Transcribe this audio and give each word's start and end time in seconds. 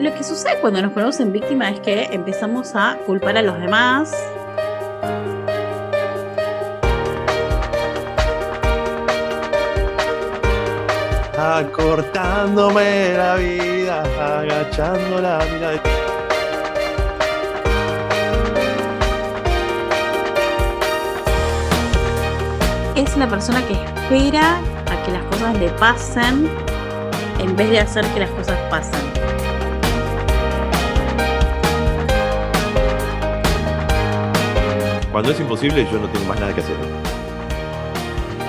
Lo 0.00 0.14
que 0.14 0.24
sucede 0.24 0.58
cuando 0.62 0.80
nos 0.80 0.92
ponemos 0.92 1.20
en 1.20 1.30
víctima 1.30 1.68
es 1.68 1.80
que 1.80 2.04
empezamos 2.04 2.74
a 2.74 2.96
culpar 3.04 3.36
a 3.36 3.42
los 3.42 3.60
demás. 3.60 4.16
Acortándome 11.36 13.12
la 13.12 13.34
vida, 13.34 14.02
agachando 14.38 15.20
la 15.20 15.44
mirada. 15.52 15.82
Es 22.96 23.14
la 23.18 23.28
persona 23.28 23.62
que 23.66 23.74
espera 23.74 24.56
a 24.56 25.04
que 25.04 25.12
las 25.12 25.24
cosas 25.24 25.58
le 25.58 25.68
pasen 25.72 26.48
en 27.38 27.54
vez 27.54 27.68
de 27.68 27.80
hacer 27.80 28.06
que 28.14 28.20
las 28.20 28.30
cosas 28.30 28.58
pasen. 28.70 29.19
Cuando 35.12 35.32
es 35.32 35.40
imposible, 35.40 35.88
yo 35.90 35.98
no 35.98 36.08
tengo 36.08 36.26
más 36.26 36.38
nada 36.38 36.54
que 36.54 36.60
hacer. 36.60 36.76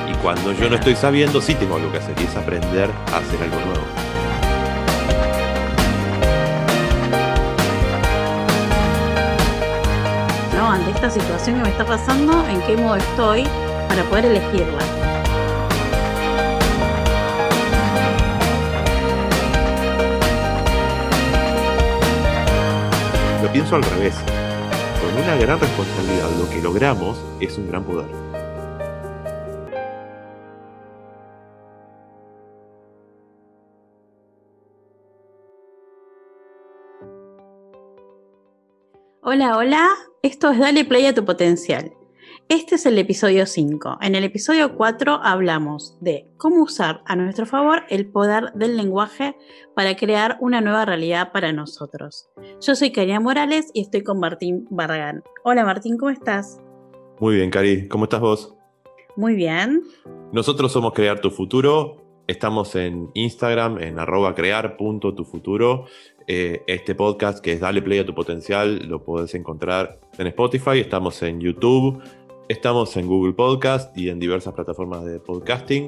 Y 0.08 0.14
cuando 0.22 0.54
yo 0.54 0.70
no 0.70 0.76
estoy 0.76 0.96
sabiendo, 0.96 1.42
sí 1.42 1.56
tengo 1.56 1.76
algo 1.76 1.92
que 1.92 1.98
hacer, 1.98 2.14
y 2.20 2.24
es 2.24 2.36
aprender 2.36 2.88
a 3.12 3.18
hacer 3.18 3.42
algo 3.42 3.56
nuevo. 3.66 3.82
¿no? 10.56 10.70
Ante 10.72 10.92
esta 10.92 11.10
situación 11.10 11.56
que 11.58 11.64
me 11.64 11.70
está 11.70 11.84
pasando, 11.84 12.48
en 12.48 12.62
qué 12.62 12.78
modo 12.78 12.98
estoy 12.98 13.48
para 13.90 14.04
poder 14.04 14.26
elegirla. 14.26 14.84
Lo 23.42 23.52
pienso 23.52 23.76
al 23.78 23.82
revés. 23.82 24.14
Una 25.14 25.36
gran 25.36 25.60
responsabilidad, 25.60 26.30
lo 26.40 26.50
que 26.50 26.62
logramos 26.62 27.22
es 27.42 27.58
un 27.58 27.68
gran 27.68 27.84
poder. 27.84 28.08
Hola, 39.22 39.58
hola, 39.58 39.90
esto 40.24 40.52
es 40.52 40.60
Dale 40.60 40.86
Play 40.86 41.06
a 41.06 41.14
tu 41.14 41.26
potencial. 41.26 41.92
Este 42.52 42.76
es 42.76 42.86
el 42.86 42.98
episodio 42.98 43.46
5. 43.46 44.00
En 44.02 44.14
el 44.14 44.26
episodio 44.26 44.76
4 44.76 45.22
hablamos 45.24 45.98
de 46.02 46.28
cómo 46.36 46.64
usar 46.64 47.02
a 47.06 47.16
nuestro 47.16 47.46
favor 47.46 47.84
el 47.90 48.12
poder 48.12 48.52
del 48.56 48.76
lenguaje 48.76 49.38
para 49.74 49.96
crear 49.96 50.36
una 50.42 50.60
nueva 50.60 50.84
realidad 50.84 51.32
para 51.32 51.54
nosotros. 51.54 52.28
Yo 52.60 52.76
soy 52.76 52.92
Karina 52.92 53.22
Morales 53.22 53.72
y 53.74 53.80
estoy 53.80 54.04
con 54.04 54.20
Martín 54.20 54.68
Barragán. 54.70 55.24
Hola 55.46 55.64
Martín, 55.64 55.98
¿cómo 55.98 56.12
estás? 56.12 56.60
Muy 57.22 57.36
bien, 57.36 57.52
Cari. 57.52 57.88
¿Cómo 57.88 58.04
estás 58.04 58.20
vos? 58.20 58.54
Muy 59.16 59.36
bien. 59.36 59.84
Nosotros 60.34 60.74
somos 60.74 60.92
Crear 60.92 61.22
Tu 61.22 61.32
Futuro. 61.32 62.02
Estamos 62.28 62.76
en 62.76 63.12
Instagram, 63.14 63.80
en 63.80 63.98
arroba 63.98 64.36
crear.tufuturo. 64.36 65.86
Eh, 66.28 66.64
este 66.68 66.96
podcast 66.96 67.44
que 67.44 67.54
es 67.54 67.60
Dale 67.60 67.82
Play 67.82 68.00
a 68.00 68.06
tu 68.06 68.14
Potencial 68.14 68.88
lo 68.88 69.04
puedes 69.04 69.36
encontrar 69.36 70.00
en 70.18 70.28
Spotify. 70.28 70.80
Estamos 70.80 71.22
en 71.24 71.42
YouTube. 71.42 72.02
Estamos 72.52 72.98
en 72.98 73.08
Google 73.08 73.32
Podcast 73.32 73.98
y 73.98 74.10
en 74.10 74.20
diversas 74.20 74.54
plataformas 74.54 75.06
de 75.06 75.22
podcasting. 75.22 75.88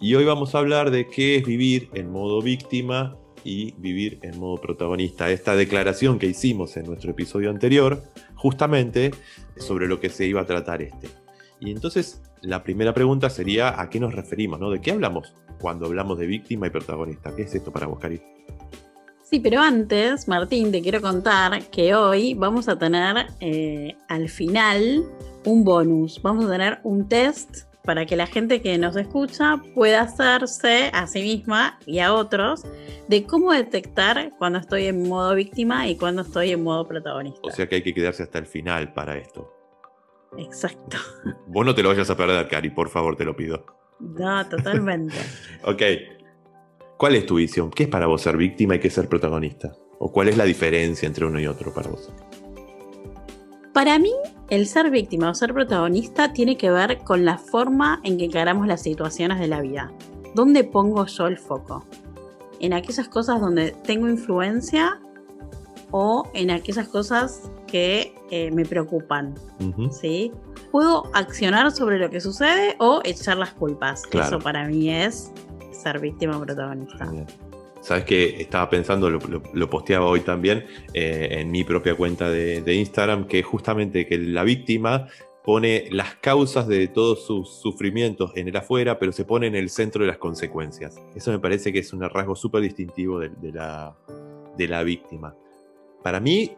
Y 0.00 0.14
hoy 0.14 0.24
vamos 0.24 0.54
a 0.54 0.58
hablar 0.58 0.92
de 0.92 1.08
qué 1.08 1.34
es 1.34 1.44
vivir 1.44 1.90
en 1.94 2.12
modo 2.12 2.40
víctima 2.40 3.16
y 3.42 3.72
vivir 3.78 4.20
en 4.22 4.38
modo 4.38 4.58
protagonista. 4.58 5.28
Esta 5.32 5.56
declaración 5.56 6.20
que 6.20 6.26
hicimos 6.26 6.76
en 6.76 6.86
nuestro 6.86 7.10
episodio 7.10 7.50
anterior, 7.50 8.00
justamente 8.36 9.10
sobre 9.56 9.88
lo 9.88 9.98
que 9.98 10.08
se 10.08 10.24
iba 10.24 10.42
a 10.42 10.46
tratar 10.46 10.82
este. 10.82 11.08
Y 11.58 11.72
entonces 11.72 12.22
la 12.40 12.62
primera 12.62 12.94
pregunta 12.94 13.28
sería 13.28 13.80
¿a 13.80 13.90
qué 13.90 13.98
nos 13.98 14.14
referimos? 14.14 14.60
¿no? 14.60 14.70
¿De 14.70 14.80
qué 14.80 14.92
hablamos 14.92 15.34
cuando 15.58 15.86
hablamos 15.86 16.16
de 16.20 16.28
víctima 16.28 16.68
y 16.68 16.70
protagonista? 16.70 17.34
¿Qué 17.34 17.42
es 17.42 17.52
esto 17.56 17.72
para 17.72 17.88
vos, 17.88 17.98
Cari? 17.98 18.22
Sí, 19.30 19.40
pero 19.40 19.60
antes, 19.60 20.26
Martín, 20.26 20.72
te 20.72 20.80
quiero 20.80 21.02
contar 21.02 21.62
que 21.64 21.94
hoy 21.94 22.32
vamos 22.32 22.66
a 22.66 22.78
tener 22.78 23.26
eh, 23.40 23.94
al 24.08 24.30
final 24.30 25.04
un 25.44 25.64
bonus. 25.64 26.22
Vamos 26.22 26.46
a 26.46 26.50
tener 26.50 26.78
un 26.82 27.06
test 27.10 27.64
para 27.84 28.06
que 28.06 28.16
la 28.16 28.26
gente 28.26 28.62
que 28.62 28.78
nos 28.78 28.96
escucha 28.96 29.60
pueda 29.74 30.00
hacerse 30.00 30.90
a 30.94 31.06
sí 31.06 31.20
misma 31.20 31.78
y 31.84 31.98
a 31.98 32.14
otros 32.14 32.64
de 33.08 33.24
cómo 33.24 33.52
detectar 33.52 34.30
cuando 34.38 34.60
estoy 34.60 34.86
en 34.86 35.06
modo 35.06 35.34
víctima 35.34 35.86
y 35.88 35.96
cuando 35.96 36.22
estoy 36.22 36.52
en 36.52 36.62
modo 36.62 36.88
protagonista. 36.88 37.40
O 37.42 37.50
sea 37.50 37.68
que 37.68 37.74
hay 37.74 37.82
que 37.82 37.92
quedarse 37.92 38.22
hasta 38.22 38.38
el 38.38 38.46
final 38.46 38.94
para 38.94 39.18
esto. 39.18 39.52
Exacto. 40.38 40.96
Vos 41.46 41.66
no 41.66 41.74
te 41.74 41.82
lo 41.82 41.90
vayas 41.90 42.08
a 42.08 42.16
perder, 42.16 42.48
Cari, 42.48 42.70
por 42.70 42.88
favor, 42.88 43.14
te 43.14 43.26
lo 43.26 43.36
pido. 43.36 43.66
No, 44.00 44.48
totalmente. 44.48 45.16
ok. 45.64 45.82
¿Cuál 46.98 47.14
es 47.14 47.26
tu 47.26 47.36
visión? 47.36 47.70
¿Qué 47.70 47.84
es 47.84 47.88
para 47.88 48.08
vos 48.08 48.22
ser 48.22 48.36
víctima 48.36 48.74
y 48.74 48.80
qué 48.80 48.88
es 48.88 48.94
ser 48.94 49.08
protagonista? 49.08 49.72
¿O 50.00 50.10
cuál 50.10 50.28
es 50.28 50.36
la 50.36 50.42
diferencia 50.42 51.06
entre 51.06 51.26
uno 51.26 51.38
y 51.38 51.46
otro 51.46 51.72
para 51.72 51.88
vos? 51.88 52.10
Para 53.72 54.00
mí, 54.00 54.12
el 54.50 54.66
ser 54.66 54.90
víctima 54.90 55.30
o 55.30 55.34
ser 55.34 55.54
protagonista 55.54 56.32
tiene 56.32 56.56
que 56.56 56.72
ver 56.72 56.98
con 57.04 57.24
la 57.24 57.38
forma 57.38 58.00
en 58.02 58.18
que 58.18 58.24
encaramos 58.24 58.66
las 58.66 58.82
situaciones 58.82 59.38
de 59.38 59.46
la 59.46 59.60
vida. 59.60 59.92
¿Dónde 60.34 60.64
pongo 60.64 61.06
yo 61.06 61.28
el 61.28 61.38
foco? 61.38 61.86
¿En 62.58 62.72
aquellas 62.72 63.06
cosas 63.06 63.40
donde 63.40 63.70
tengo 63.84 64.08
influencia 64.08 65.00
o 65.92 66.28
en 66.34 66.50
aquellas 66.50 66.88
cosas 66.88 67.48
que 67.68 68.12
eh, 68.32 68.50
me 68.50 68.64
preocupan? 68.64 69.36
Ujú. 69.60 69.92
¿sí? 69.92 70.32
Puedo 70.72 71.08
accionar 71.14 71.70
sobre 71.70 72.00
lo 72.00 72.10
que 72.10 72.20
sucede 72.20 72.74
o 72.80 73.02
echar 73.04 73.36
las 73.36 73.52
culpas. 73.52 74.02
Claro. 74.02 74.26
Eso 74.26 74.38
para 74.40 74.66
mí 74.66 74.90
es 74.90 75.32
ser 75.78 76.00
víctima 76.00 76.36
o 76.36 76.42
protagonista. 76.42 77.10
Sabes 77.80 78.04
que 78.04 78.42
estaba 78.42 78.68
pensando, 78.68 79.08
lo, 79.08 79.70
posteaba 79.70 80.06
hoy 80.06 80.20
también 80.20 80.66
eh, 80.94 81.28
en 81.30 81.50
mi 81.50 81.62
propia 81.62 81.94
cuenta 81.94 82.28
de, 82.28 82.74
Instagram, 82.74 83.26
que 83.26 83.42
justamente 83.42 84.06
que 84.06 84.18
la 84.18 84.42
víctima 84.42 85.06
pone 85.44 85.88
las 85.92 86.16
causas 86.16 86.66
de 86.66 86.88
todos 86.88 87.24
sus 87.24 87.60
sufrimientos 87.60 88.32
en 88.34 88.48
el 88.48 88.56
afuera, 88.56 88.98
pero 88.98 89.12
se 89.12 89.24
pone 89.24 89.46
en 89.46 89.54
el 89.54 89.70
centro 89.70 90.02
de 90.02 90.08
las 90.08 90.18
consecuencias. 90.18 91.00
Eso 91.14 91.30
me 91.30 91.38
parece 91.38 91.72
que 91.72 91.78
es 91.78 91.92
un 91.92 92.02
rasgo 92.02 92.34
súper 92.34 92.62
distintivo 92.62 93.20
de, 93.20 93.30
de 93.30 93.52
la, 93.52 93.96
de 94.56 94.68
la 94.68 94.82
víctima. 94.82 95.34
Para 96.02 96.20
mí, 96.20 96.52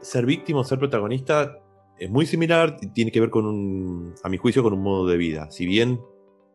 ser 0.00 0.24
víctima 0.24 0.60
o 0.60 0.64
ser 0.64 0.78
protagonista 0.78 1.58
es 1.98 2.10
muy 2.10 2.26
similar, 2.26 2.76
tiene 2.94 3.10
que 3.10 3.20
ver 3.20 3.30
con 3.30 3.46
un, 3.46 4.14
a 4.22 4.28
mi 4.28 4.36
juicio, 4.36 4.62
con 4.62 4.72
un 4.72 4.82
modo 4.82 5.06
de 5.06 5.16
vida. 5.16 5.50
Si 5.50 5.66
bien 5.66 6.00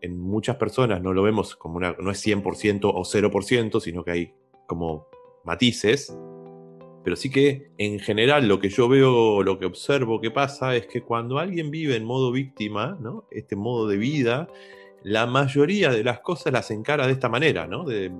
en 0.01 0.19
muchas 0.19 0.57
personas 0.57 1.01
no 1.01 1.13
lo 1.13 1.23
vemos 1.23 1.55
como 1.55 1.77
una, 1.77 1.95
no 1.99 2.11
es 2.11 2.25
100% 2.25 2.81
o 2.85 3.03
0%, 3.03 3.79
sino 3.79 4.03
que 4.03 4.11
hay 4.11 4.33
como 4.67 5.07
matices, 5.43 6.15
pero 7.03 7.15
sí 7.15 7.31
que 7.31 7.71
en 7.77 7.99
general 7.99 8.47
lo 8.47 8.59
que 8.59 8.69
yo 8.69 8.87
veo, 8.87 9.43
lo 9.43 9.57
que 9.57 9.65
observo 9.65 10.21
que 10.21 10.31
pasa 10.31 10.75
es 10.75 10.87
que 10.87 11.01
cuando 11.01 11.39
alguien 11.39 11.71
vive 11.71 11.95
en 11.95 12.05
modo 12.05 12.31
víctima, 12.31 12.97
¿no? 12.99 13.25
este 13.31 13.55
modo 13.55 13.87
de 13.87 13.97
vida, 13.97 14.47
la 15.03 15.25
mayoría 15.25 15.89
de 15.89 16.03
las 16.03 16.19
cosas 16.19 16.53
las 16.53 16.69
encara 16.71 17.07
de 17.07 17.13
esta 17.13 17.27
manera, 17.27 17.65
¿no? 17.65 17.83
De, 17.83 18.11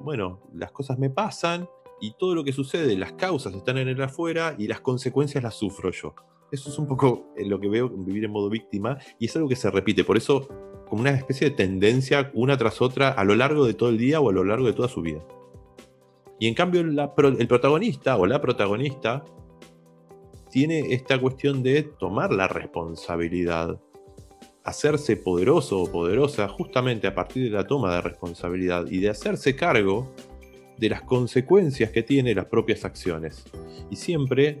bueno, 0.00 0.40
las 0.54 0.70
cosas 0.70 0.98
me 0.98 1.10
pasan 1.10 1.68
y 2.00 2.12
todo 2.12 2.34
lo 2.34 2.44
que 2.44 2.52
sucede, 2.52 2.96
las 2.96 3.12
causas 3.14 3.54
están 3.54 3.78
en 3.78 3.88
el 3.88 4.00
afuera 4.00 4.54
y 4.56 4.68
las 4.68 4.80
consecuencias 4.80 5.42
las 5.42 5.54
sufro 5.54 5.90
yo. 5.90 6.14
Eso 6.50 6.70
es 6.70 6.78
un 6.78 6.86
poco 6.86 7.32
eh, 7.36 7.44
lo 7.44 7.60
que 7.60 7.68
veo 7.68 7.88
vivir 7.88 8.24
en 8.24 8.30
modo 8.30 8.48
víctima 8.48 8.98
y 9.18 9.26
es 9.26 9.36
algo 9.36 9.48
que 9.48 9.56
se 9.56 9.70
repite. 9.70 10.04
Por 10.04 10.16
eso 10.16 10.48
como 10.88 11.02
una 11.02 11.10
especie 11.10 11.50
de 11.50 11.56
tendencia 11.56 12.30
una 12.34 12.56
tras 12.56 12.80
otra 12.80 13.10
a 13.10 13.24
lo 13.24 13.34
largo 13.34 13.66
de 13.66 13.74
todo 13.74 13.90
el 13.90 13.98
día 13.98 14.20
o 14.20 14.30
a 14.30 14.32
lo 14.32 14.44
largo 14.44 14.66
de 14.66 14.72
toda 14.72 14.88
su 14.88 15.02
vida. 15.02 15.22
Y 16.40 16.46
en 16.46 16.54
cambio 16.54 16.80
el 16.80 17.48
protagonista 17.48 18.16
o 18.16 18.26
la 18.26 18.40
protagonista 18.40 19.24
tiene 20.50 20.94
esta 20.94 21.20
cuestión 21.20 21.62
de 21.62 21.82
tomar 21.82 22.32
la 22.32 22.48
responsabilidad, 22.48 23.80
hacerse 24.64 25.16
poderoso 25.16 25.82
o 25.82 25.90
poderosa 25.90 26.48
justamente 26.48 27.06
a 27.06 27.14
partir 27.14 27.44
de 27.44 27.50
la 27.50 27.66
toma 27.66 27.94
de 27.96 28.00
responsabilidad 28.02 28.86
y 28.88 28.98
de 28.98 29.10
hacerse 29.10 29.56
cargo 29.56 30.14
de 30.78 30.88
las 30.88 31.02
consecuencias 31.02 31.90
que 31.90 32.02
tiene 32.02 32.34
las 32.34 32.46
propias 32.46 32.84
acciones. 32.84 33.44
Y 33.90 33.96
siempre 33.96 34.60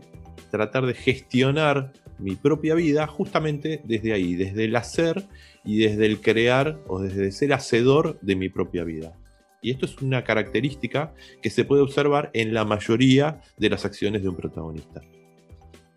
tratar 0.50 0.86
de 0.86 0.94
gestionar 0.94 1.92
mi 2.18 2.34
propia 2.34 2.74
vida 2.74 3.06
justamente 3.06 3.80
desde 3.84 4.12
ahí, 4.12 4.34
desde 4.34 4.64
el 4.64 4.76
hacer 4.76 5.24
y 5.64 5.78
desde 5.78 6.06
el 6.06 6.20
crear 6.20 6.80
o 6.88 7.00
desde 7.00 7.30
ser 7.32 7.52
hacedor 7.52 8.18
de 8.20 8.36
mi 8.36 8.48
propia 8.48 8.84
vida. 8.84 9.16
Y 9.60 9.70
esto 9.70 9.86
es 9.86 10.00
una 10.00 10.24
característica 10.24 11.12
que 11.42 11.50
se 11.50 11.64
puede 11.64 11.82
observar 11.82 12.30
en 12.32 12.54
la 12.54 12.64
mayoría 12.64 13.40
de 13.56 13.70
las 13.70 13.84
acciones 13.84 14.22
de 14.22 14.28
un 14.28 14.36
protagonista. 14.36 15.00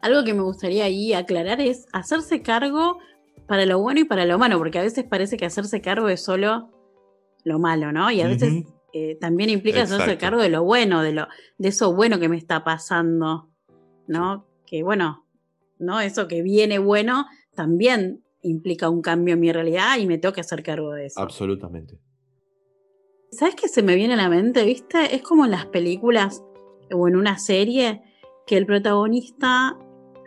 Algo 0.02 0.24
que 0.24 0.34
me 0.34 0.42
gustaría 0.42 0.86
ahí 0.86 1.14
aclarar 1.14 1.62
es 1.62 1.86
hacerse 1.94 2.42
cargo 2.42 2.98
para 3.48 3.66
lo 3.66 3.80
bueno 3.80 4.00
y 4.00 4.04
para 4.06 4.26
lo 4.26 4.40
malo, 4.40 4.58
porque 4.58 4.80
a 4.80 4.82
veces 4.82 5.04
parece 5.04 5.38
que 5.38 5.46
hacerse 5.46 5.82
cargo 5.82 6.10
es 6.10 6.24
solo 6.24 6.72
lo 7.44 7.60
malo, 7.60 7.92
¿no? 7.92 8.10
Y 8.10 8.22
a 8.22 8.28
veces 8.28 8.64
eh, 8.94 9.18
también 9.20 9.50
implica 9.50 9.84
hacerse 9.84 10.18
cargo 10.18 10.42
de 10.42 10.50
lo 10.50 10.64
bueno, 10.64 11.04
de, 11.04 11.14
lo, 11.14 11.28
de 11.58 11.70
eso 11.70 11.94
bueno 11.94 12.20
que 12.20 12.30
me 12.30 12.38
está 12.38 12.64
pasando, 12.64 13.51
¿no? 14.12 14.46
Que 14.66 14.84
bueno, 14.84 15.26
¿no? 15.80 16.00
Eso 16.00 16.28
que 16.28 16.42
viene 16.42 16.78
bueno 16.80 17.26
también 17.56 18.24
implica 18.44 18.90
un 18.90 19.02
cambio 19.02 19.34
en 19.36 19.40
mi 19.40 19.52
realidad 19.52 19.98
y 19.98 20.06
me 20.06 20.18
tengo 20.18 20.34
que 20.34 20.42
hacer 20.42 20.64
cargo 20.64 20.92
de 20.92 21.08
eso. 21.08 21.20
Absolutamente. 21.20 22.00
¿Sabes 23.32 23.56
qué 23.56 23.68
se 23.70 23.82
me 23.82 23.96
viene 23.96 24.16
a 24.16 24.18
la 24.18 24.30
mente, 24.30 24.66
viste? 24.66 25.16
Es 25.16 25.22
como 25.22 25.46
en 25.46 25.52
las 25.52 25.66
películas 25.66 26.44
o 26.94 27.08
en 27.08 27.16
una 27.16 27.40
serie 27.40 28.02
que 28.46 28.58
el 28.58 28.66
protagonista 28.66 29.78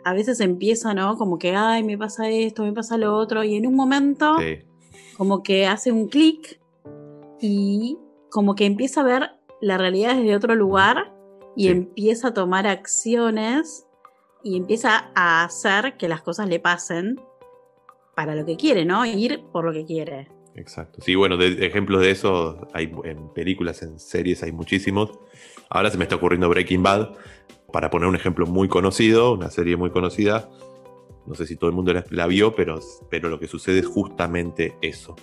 a 0.03 0.13
veces 0.13 0.39
empieza, 0.39 0.93
¿no? 0.93 1.15
Como 1.17 1.37
que, 1.37 1.55
ay, 1.55 1.83
me 1.83 1.97
pasa 1.97 2.29
esto, 2.29 2.63
me 2.63 2.73
pasa 2.73 2.97
lo 2.97 3.15
otro, 3.15 3.43
y 3.43 3.55
en 3.55 3.67
un 3.67 3.75
momento 3.75 4.37
como 5.17 5.43
que 5.43 5.67
hace 5.67 5.91
un 5.91 6.07
clic 6.07 6.59
y 7.39 7.97
como 8.31 8.55
que 8.55 8.65
empieza 8.65 9.01
a 9.01 9.03
ver 9.03 9.29
la 9.61 9.77
realidad 9.77 10.15
desde 10.15 10.35
otro 10.35 10.55
lugar 10.55 11.14
y 11.55 11.69
empieza 11.69 12.29
a 12.29 12.33
tomar 12.33 12.67
acciones 12.67 13.85
y 14.43 14.57
empieza 14.57 15.11
a 15.15 15.43
hacer 15.43 15.97
que 15.97 16.07
las 16.07 16.21
cosas 16.21 16.47
le 16.47 16.59
pasen 16.59 17.19
para 18.15 18.35
lo 18.35 18.45
que 18.45 18.57
quiere, 18.57 18.85
¿no? 18.85 19.05
Ir 19.05 19.43
por 19.51 19.65
lo 19.65 19.73
que 19.73 19.85
quiere. 19.85 20.29
Exacto. 20.55 21.01
Sí, 21.01 21.15
bueno, 21.15 21.37
de, 21.37 21.65
ejemplos 21.65 22.01
de 22.01 22.11
eso 22.11 22.67
hay 22.73 22.91
en 23.03 23.29
películas, 23.33 23.81
en 23.81 23.99
series 23.99 24.43
hay 24.43 24.51
muchísimos. 24.51 25.11
Ahora 25.69 25.89
se 25.89 25.97
me 25.97 26.03
está 26.03 26.15
ocurriendo 26.15 26.47
Breaking 26.47 26.83
Bad, 26.83 27.09
para 27.71 27.89
poner 27.89 28.07
un 28.07 28.15
ejemplo 28.15 28.45
muy 28.45 28.69
conocido, 28.69 29.33
una 29.33 29.49
serie 29.49 29.75
muy 29.75 29.89
conocida. 29.89 30.49
No 31.25 31.35
sé 31.35 31.45
si 31.45 31.57
todo 31.57 31.69
el 31.69 31.75
mundo 31.75 31.93
la, 32.09 32.27
vio, 32.27 32.55
pero, 32.55 32.79
pero 33.09 33.29
lo 33.29 33.39
que 33.39 33.47
sucede 33.47 33.79
es 33.79 33.87
justamente 33.87 34.77
eso. 34.81 35.15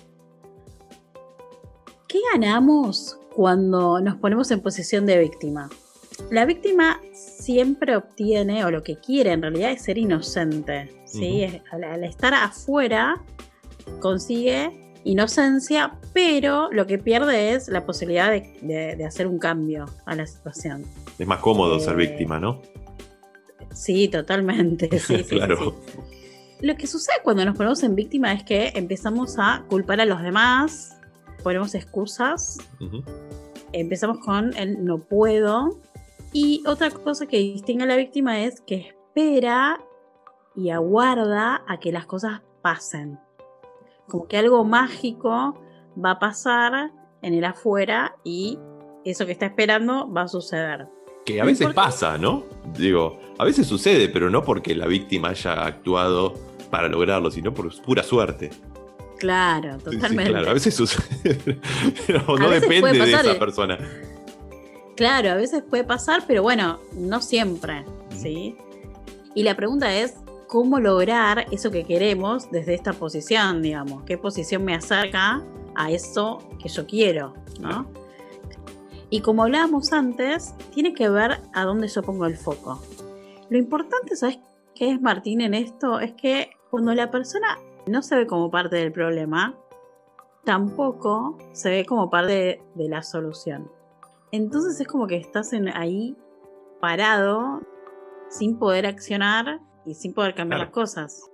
¿Qué 2.07 2.19
ganamos 2.31 3.17
cuando 3.33 3.99
nos 4.01 4.17
ponemos 4.17 4.51
en 4.51 4.59
posición 4.59 5.07
de 5.07 5.17
víctima? 5.17 5.69
La 6.31 6.45
víctima 6.45 6.99
siempre 7.13 7.95
obtiene, 7.95 8.65
o 8.65 8.71
lo 8.71 8.83
que 8.83 8.97
quiere 8.97 9.31
en 9.31 9.41
realidad, 9.41 9.71
es 9.71 9.83
ser 9.83 9.97
inocente. 9.97 10.89
¿sí? 11.05 11.61
al, 11.71 12.03
estar 12.03 12.33
afuera, 12.33 13.21
consigue 13.99 14.71
inocencia, 15.03 15.99
pero 16.13 16.71
lo 16.71 16.87
que 16.87 16.97
pierde 16.97 17.53
es 17.53 17.67
la 17.67 17.85
posibilidad 17.85 18.31
de, 18.31 19.05
hacer 19.05 19.27
un 19.27 19.37
cambio 19.37 19.85
a 20.05 20.15
la 20.15 20.25
situación. 20.25 20.85
Es 21.19 21.27
más 21.27 21.39
cómodo 21.39 21.79
ser 21.79 21.93
eh, 21.93 22.07
víctima, 22.07 22.39
¿no? 22.39 22.61
Sí, 23.73 24.07
totalmente. 24.07 24.89
Sí, 24.99 25.23
claro. 25.23 25.75
Lo 26.61 26.77
que 26.77 26.87
sucede 26.87 27.17
cuando 27.23 27.43
nos 27.43 27.57
ponemos 27.57 27.83
en 27.83 27.95
víctima 27.95 28.31
es 28.31 28.43
que 28.43 28.71
empezamos 28.75 29.35
a 29.37 29.65
culpar 29.67 29.99
a 29.99 30.05
los 30.05 30.21
demás, 30.21 30.97
ponemos 31.43 31.75
excusas, 31.75 32.57
empezamos 33.73 34.19
con 34.19 34.55
el 34.55 34.83
no 34.85 34.99
puedo. 34.99 35.81
Y 36.33 36.63
otra 36.65 36.89
cosa 36.89 37.27
que 37.27 37.37
distingue 37.37 37.83
a 37.83 37.87
la 37.87 37.95
víctima 37.95 38.41
es 38.41 38.59
que 38.61 38.75
espera 38.75 39.79
y 40.55 40.71
aguarda 40.71 41.63
a 41.67 41.79
que 41.79 41.91
las 41.91 42.05
cosas 42.05 42.41
pasen 42.61 43.19
como 44.07 44.27
que 44.27 44.37
algo 44.37 44.63
mágico 44.63 45.59
va 46.03 46.11
a 46.11 46.19
pasar 46.19 46.91
en 47.21 47.33
el 47.33 47.45
afuera 47.45 48.15
y 48.23 48.59
eso 49.05 49.25
que 49.25 49.31
está 49.31 49.45
esperando 49.45 50.11
va 50.11 50.23
a 50.23 50.27
suceder. 50.27 50.87
Que 51.25 51.39
a 51.39 51.45
veces 51.45 51.73
pasa, 51.73 52.17
¿no? 52.17 52.43
Digo, 52.77 53.19
a 53.37 53.45
veces 53.45 53.65
sucede, 53.65 54.09
pero 54.09 54.29
no 54.29 54.43
porque 54.43 54.75
la 54.75 54.87
víctima 54.87 55.29
haya 55.29 55.65
actuado 55.65 56.33
para 56.69 56.89
lograrlo, 56.89 57.31
sino 57.31 57.53
por 57.53 57.73
pura 57.81 58.03
suerte. 58.03 58.49
Claro, 59.19 59.77
totalmente. 59.77 60.31
claro, 60.31 60.49
a 60.49 60.53
veces 60.53 60.75
sucede, 60.75 61.59
pero 62.07 62.37
no 62.37 62.49
depende 62.49 62.91
de 62.91 63.13
esa 63.13 63.39
persona. 63.39 63.77
Claro, 64.95 65.31
a 65.31 65.35
veces 65.35 65.63
puede 65.63 65.83
pasar, 65.83 66.23
pero 66.27 66.43
bueno, 66.43 66.79
no 66.93 67.21
siempre, 67.21 67.85
¿sí? 68.15 68.57
Y 69.33 69.43
la 69.43 69.55
pregunta 69.55 69.95
es, 69.95 70.15
cómo 70.53 70.79
lograr 70.79 71.47
eso 71.49 71.71
que 71.71 71.83
queremos 71.83 72.51
desde 72.51 72.75
esta 72.75 72.93
posición, 72.93 73.63
digamos, 73.63 74.03
qué 74.03 74.19
posición 74.19 74.63
me 74.63 74.75
acerca 74.75 75.41
a 75.73 75.89
eso 75.89 76.47
que 76.61 76.69
yo 76.69 76.85
quiero, 76.85 77.33
¿no? 77.59 77.87
Y 79.09 79.21
como 79.21 79.41
hablábamos 79.41 79.91
antes, 79.93 80.53
tiene 80.71 80.93
que 80.93 81.09
ver 81.09 81.39
a 81.53 81.63
dónde 81.63 81.87
yo 81.87 82.03
pongo 82.03 82.27
el 82.27 82.37
foco. 82.37 82.79
Lo 83.49 83.57
importante, 83.57 84.15
¿sabes 84.15 84.37
qué 84.75 84.91
es 84.91 85.01
Martín 85.01 85.41
en 85.41 85.55
esto? 85.55 85.99
Es 85.99 86.13
que 86.13 86.51
cuando 86.69 86.93
la 86.93 87.09
persona 87.09 87.57
no 87.87 88.03
se 88.03 88.15
ve 88.15 88.27
como 88.27 88.51
parte 88.51 88.75
del 88.75 88.91
problema, 88.91 89.57
tampoco 90.43 91.35
se 91.53 91.71
ve 91.71 91.85
como 91.85 92.11
parte 92.11 92.61
de, 92.75 92.89
la 92.89 93.01
solución. 93.01 93.71
Entonces 94.33 94.81
es 94.81 94.87
como 94.87 95.05
que 95.05 95.15
estás 95.15 95.53
ahí 95.75 96.17
parado, 96.81 97.61
sin 98.29 98.57
poder 98.57 98.87
accionar 98.87 99.59
y 99.85 99.93
sin 99.93 100.15
poder 100.15 100.33
cambiar 100.33 100.59
las 100.59 100.71
cosas. 100.71 101.29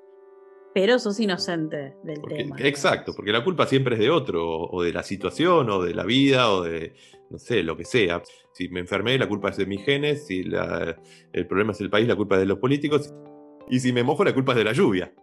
Pero 0.73 0.99
sos 0.99 1.17
inocente 1.17 1.95
del 2.03 2.21
tema. 2.27 2.57
Exacto, 2.59 3.13
porque 3.15 3.31
la 3.31 3.41
culpa 3.41 3.67
siempre 3.67 3.95
es 3.95 4.01
de 4.01 4.09
otro, 4.09 4.45
o 4.45 4.83
de 4.83 4.91
la 4.91 5.01
situación, 5.01 5.69
o 5.69 5.81
de 5.81 5.93
la 5.93 6.03
vida, 6.03 6.51
o 6.51 6.63
de, 6.63 6.93
no 7.29 7.39
sé, 7.39 7.63
lo 7.63 7.77
que 7.77 7.85
sea. 7.85 8.21
Si 8.51 8.67
me 8.67 8.81
enfermé, 8.81 9.17
la 9.17 9.29
culpa 9.29 9.49
es 9.49 9.55
de 9.55 9.65
mis 9.65 9.81
genes, 9.85 10.27
si 10.27 10.41
el 10.41 11.47
problema 11.47 11.71
es 11.71 11.79
el 11.79 11.89
país, 11.89 12.05
la 12.05 12.17
culpa 12.17 12.35
es 12.35 12.41
de 12.41 12.47
los 12.47 12.59
políticos, 12.59 13.13
y 13.69 13.79
si 13.79 13.93
me 13.93 14.03
mojo, 14.03 14.25
la 14.25 14.33
culpa 14.33 14.51
es 14.51 14.57
de 14.57 14.63
la 14.65 14.73
lluvia. 14.73 15.13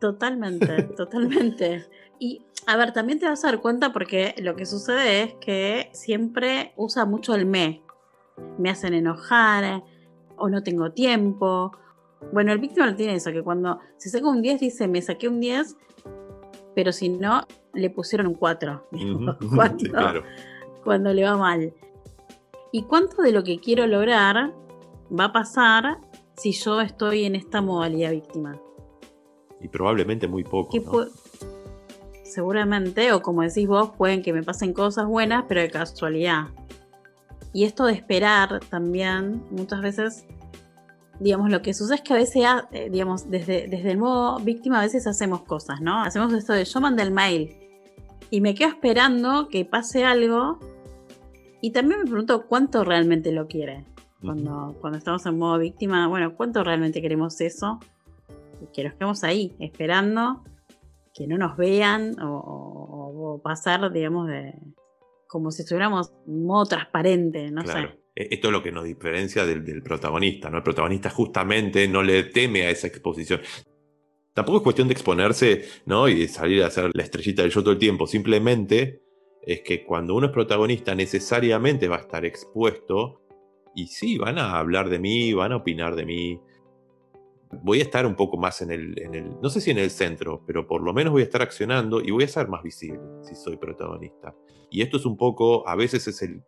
Totalmente, 0.00 0.82
totalmente. 0.96 1.84
Y 2.18 2.45
a 2.66 2.76
ver, 2.76 2.92
también 2.92 3.18
te 3.18 3.26
vas 3.26 3.44
a 3.44 3.48
dar 3.52 3.60
cuenta 3.60 3.92
porque 3.92 4.34
lo 4.38 4.56
que 4.56 4.66
sucede 4.66 5.22
es 5.22 5.34
que 5.34 5.90
siempre 5.92 6.72
usa 6.76 7.04
mucho 7.04 7.34
el 7.34 7.46
me. 7.46 7.82
Me 8.58 8.70
hacen 8.70 8.92
enojar, 8.92 9.82
o 10.36 10.48
no 10.48 10.62
tengo 10.62 10.92
tiempo, 10.92 11.72
bueno, 12.32 12.52
el 12.52 12.58
víctima 12.58 12.94
tiene 12.96 13.14
eso, 13.14 13.32
que 13.32 13.42
cuando 13.42 13.78
se 13.96 14.10
saca 14.10 14.28
un 14.28 14.42
10 14.42 14.60
dice, 14.60 14.88
me 14.88 15.02
saqué 15.02 15.28
un 15.28 15.40
10, 15.40 15.76
pero 16.74 16.92
si 16.92 17.08
no, 17.08 17.46
le 17.72 17.90
pusieron 17.90 18.26
un 18.28 18.34
4. 18.34 18.88
Cuando 20.84 21.12
le 21.12 21.24
va 21.24 21.36
mal. 21.36 21.74
¿Y 22.70 22.82
cuánto 22.84 23.22
de 23.22 23.32
lo 23.32 23.42
que 23.42 23.58
quiero 23.58 23.86
lograr 23.86 24.54
va 25.10 25.24
a 25.24 25.32
pasar 25.32 25.98
si 26.36 26.52
yo 26.52 26.80
estoy 26.80 27.24
en 27.24 27.34
esta 27.34 27.60
modalidad 27.60 28.12
víctima? 28.12 28.60
Y 29.60 29.68
probablemente 29.68 30.28
muy 30.28 30.44
poco. 30.44 30.70
Seguramente, 32.32 33.12
o 33.12 33.22
como 33.22 33.42
decís 33.42 33.66
vos, 33.66 33.90
pueden 33.96 34.22
que 34.22 34.32
me 34.32 34.42
pasen 34.42 34.72
cosas 34.72 35.06
buenas, 35.06 35.44
pero 35.48 35.60
de 35.60 35.70
casualidad. 35.70 36.48
Y 37.52 37.64
esto 37.64 37.86
de 37.86 37.94
esperar 37.94 38.60
también, 38.68 39.42
muchas 39.50 39.80
veces 39.80 40.26
digamos, 41.20 41.50
lo 41.50 41.62
que 41.62 41.72
sucede 41.74 41.96
es 41.96 42.02
que 42.02 42.12
a 42.12 42.16
veces, 42.16 42.44
ah, 42.46 42.68
eh, 42.72 42.90
digamos, 42.90 43.30
desde, 43.30 43.68
desde 43.68 43.90
el 43.90 43.98
modo 43.98 44.38
víctima 44.40 44.80
a 44.80 44.82
veces 44.82 45.06
hacemos 45.06 45.42
cosas, 45.42 45.80
¿no? 45.80 46.02
Hacemos 46.02 46.32
esto 46.32 46.52
de 46.52 46.64
yo 46.64 46.80
mandé 46.80 47.02
el 47.02 47.10
mail 47.10 47.56
y 48.30 48.40
me 48.40 48.54
quedo 48.54 48.68
esperando 48.68 49.48
que 49.48 49.64
pase 49.64 50.04
algo 50.04 50.58
y 51.60 51.70
también 51.70 52.00
me 52.00 52.06
pregunto 52.06 52.46
cuánto 52.46 52.84
realmente 52.84 53.32
lo 53.32 53.46
quiere. 53.46 53.84
Cuando, 54.20 54.76
cuando 54.80 54.98
estamos 54.98 55.24
en 55.26 55.38
modo 55.38 55.58
víctima, 55.58 56.08
bueno, 56.08 56.34
¿cuánto 56.36 56.64
realmente 56.64 57.00
queremos 57.00 57.40
eso? 57.40 57.78
Que 58.72 58.84
nos 58.84 58.94
quedemos 58.94 59.24
ahí, 59.24 59.54
esperando 59.58 60.42
que 61.16 61.26
no 61.26 61.38
nos 61.38 61.56
vean 61.56 62.16
o, 62.20 63.40
pasar, 63.42 63.90
digamos, 63.92 64.28
de 64.28 64.54
como 65.28 65.50
si 65.50 65.62
estuviéramos 65.62 66.12
en 66.26 66.46
modo 66.46 66.66
transparente, 66.66 67.50
no 67.50 67.66
sé. 67.66 67.88
E, 68.14 68.28
esto 68.30 68.48
es 68.48 68.52
lo 68.52 68.62
que 68.62 68.72
nos 68.72 68.84
diferencia 68.84 69.44
del, 69.44 69.82
protagonista, 69.82 70.50
¿no? 70.50 70.58
El 70.58 70.62
protagonista 70.62 71.10
justamente 71.10 71.88
no 71.88 72.02
le 72.02 72.24
teme 72.24 72.62
a 72.62 72.70
esa 72.70 72.86
exposición. 72.86 73.40
Tampoco 74.34 74.58
es 74.58 74.62
cuestión 74.62 74.88
de 74.88 74.94
exponerse, 74.94 75.64
¿no? 75.86 76.08
Y 76.08 76.20
de 76.20 76.28
salir 76.28 76.62
a 76.62 76.66
hacer 76.66 76.90
la 76.94 77.02
estrellita 77.02 77.42
del 77.42 77.50
yo 77.50 77.62
todo 77.62 77.72
el 77.72 77.78
tiempo. 77.78 78.06
Simplemente 78.06 79.02
es 79.42 79.62
que 79.62 79.84
cuando 79.84 80.14
uno 80.14 80.26
es 80.26 80.32
protagonista 80.32 80.94
necesariamente 80.94 81.88
va 81.88 81.96
a 81.96 82.00
estar 82.00 82.24
expuesto 82.24 83.22
y 83.74 83.86
sí, 83.88 84.18
van 84.18 84.38
a 84.38 84.58
hablar 84.58 84.88
de 84.88 84.98
mí, 84.98 85.32
van 85.32 85.52
a 85.52 85.56
opinar 85.56 85.96
de 85.96 86.06
mí. 86.06 86.40
Voy 87.62 87.80
a 87.80 87.82
estar 87.82 88.06
un 88.06 88.16
poco 88.16 88.36
más 88.36 88.60
en 88.62 88.70
el, 88.70 89.00
en 89.00 89.14
el, 89.14 89.40
no 89.40 89.48
sé 89.50 89.60
si 89.60 89.70
en 89.70 89.78
el 89.78 89.90
centro, 89.90 90.42
pero 90.46 90.66
por 90.66 90.82
lo 90.82 90.92
menos 90.92 91.12
voy 91.12 91.22
a 91.22 91.24
estar 91.24 91.42
accionando 91.42 92.00
y 92.00 92.10
voy 92.10 92.24
a 92.24 92.28
ser 92.28 92.48
más 92.48 92.62
visible 92.62 93.00
si 93.22 93.34
soy 93.34 93.56
protagonista. 93.56 94.34
Y 94.70 94.82
esto 94.82 94.96
es 94.96 95.06
un 95.06 95.16
poco, 95.16 95.66
a 95.68 95.76
veces 95.76 96.06
es 96.08 96.22
el 96.22 96.42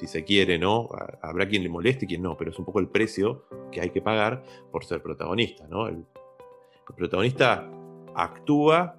si 0.00 0.06
se 0.06 0.24
quiere, 0.24 0.58
¿no? 0.58 0.88
Habrá 1.20 1.46
quien 1.46 1.62
le 1.62 1.68
moleste 1.68 2.06
y 2.06 2.08
quien 2.08 2.22
no, 2.22 2.34
pero 2.36 2.50
es 2.50 2.58
un 2.58 2.64
poco 2.64 2.80
el 2.80 2.88
precio 2.88 3.44
que 3.70 3.82
hay 3.82 3.90
que 3.90 4.00
pagar 4.00 4.42
por 4.72 4.84
ser 4.86 5.02
protagonista, 5.02 5.66
¿no? 5.68 5.88
El, 5.88 6.06
protagonista 6.96 7.70
actúa 8.16 8.98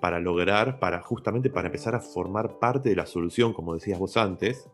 para 0.00 0.18
lograr, 0.18 0.78
para 0.78 1.00
justamente 1.00 1.48
para 1.48 1.68
empezar 1.68 1.94
a 1.94 2.00
formar 2.00 2.58
parte 2.58 2.90
de 2.90 2.96
la 2.96 3.06
solución, 3.06 3.54
como 3.54 3.74
decías 3.74 3.98
vos 3.98 4.16
antes. 4.16 4.68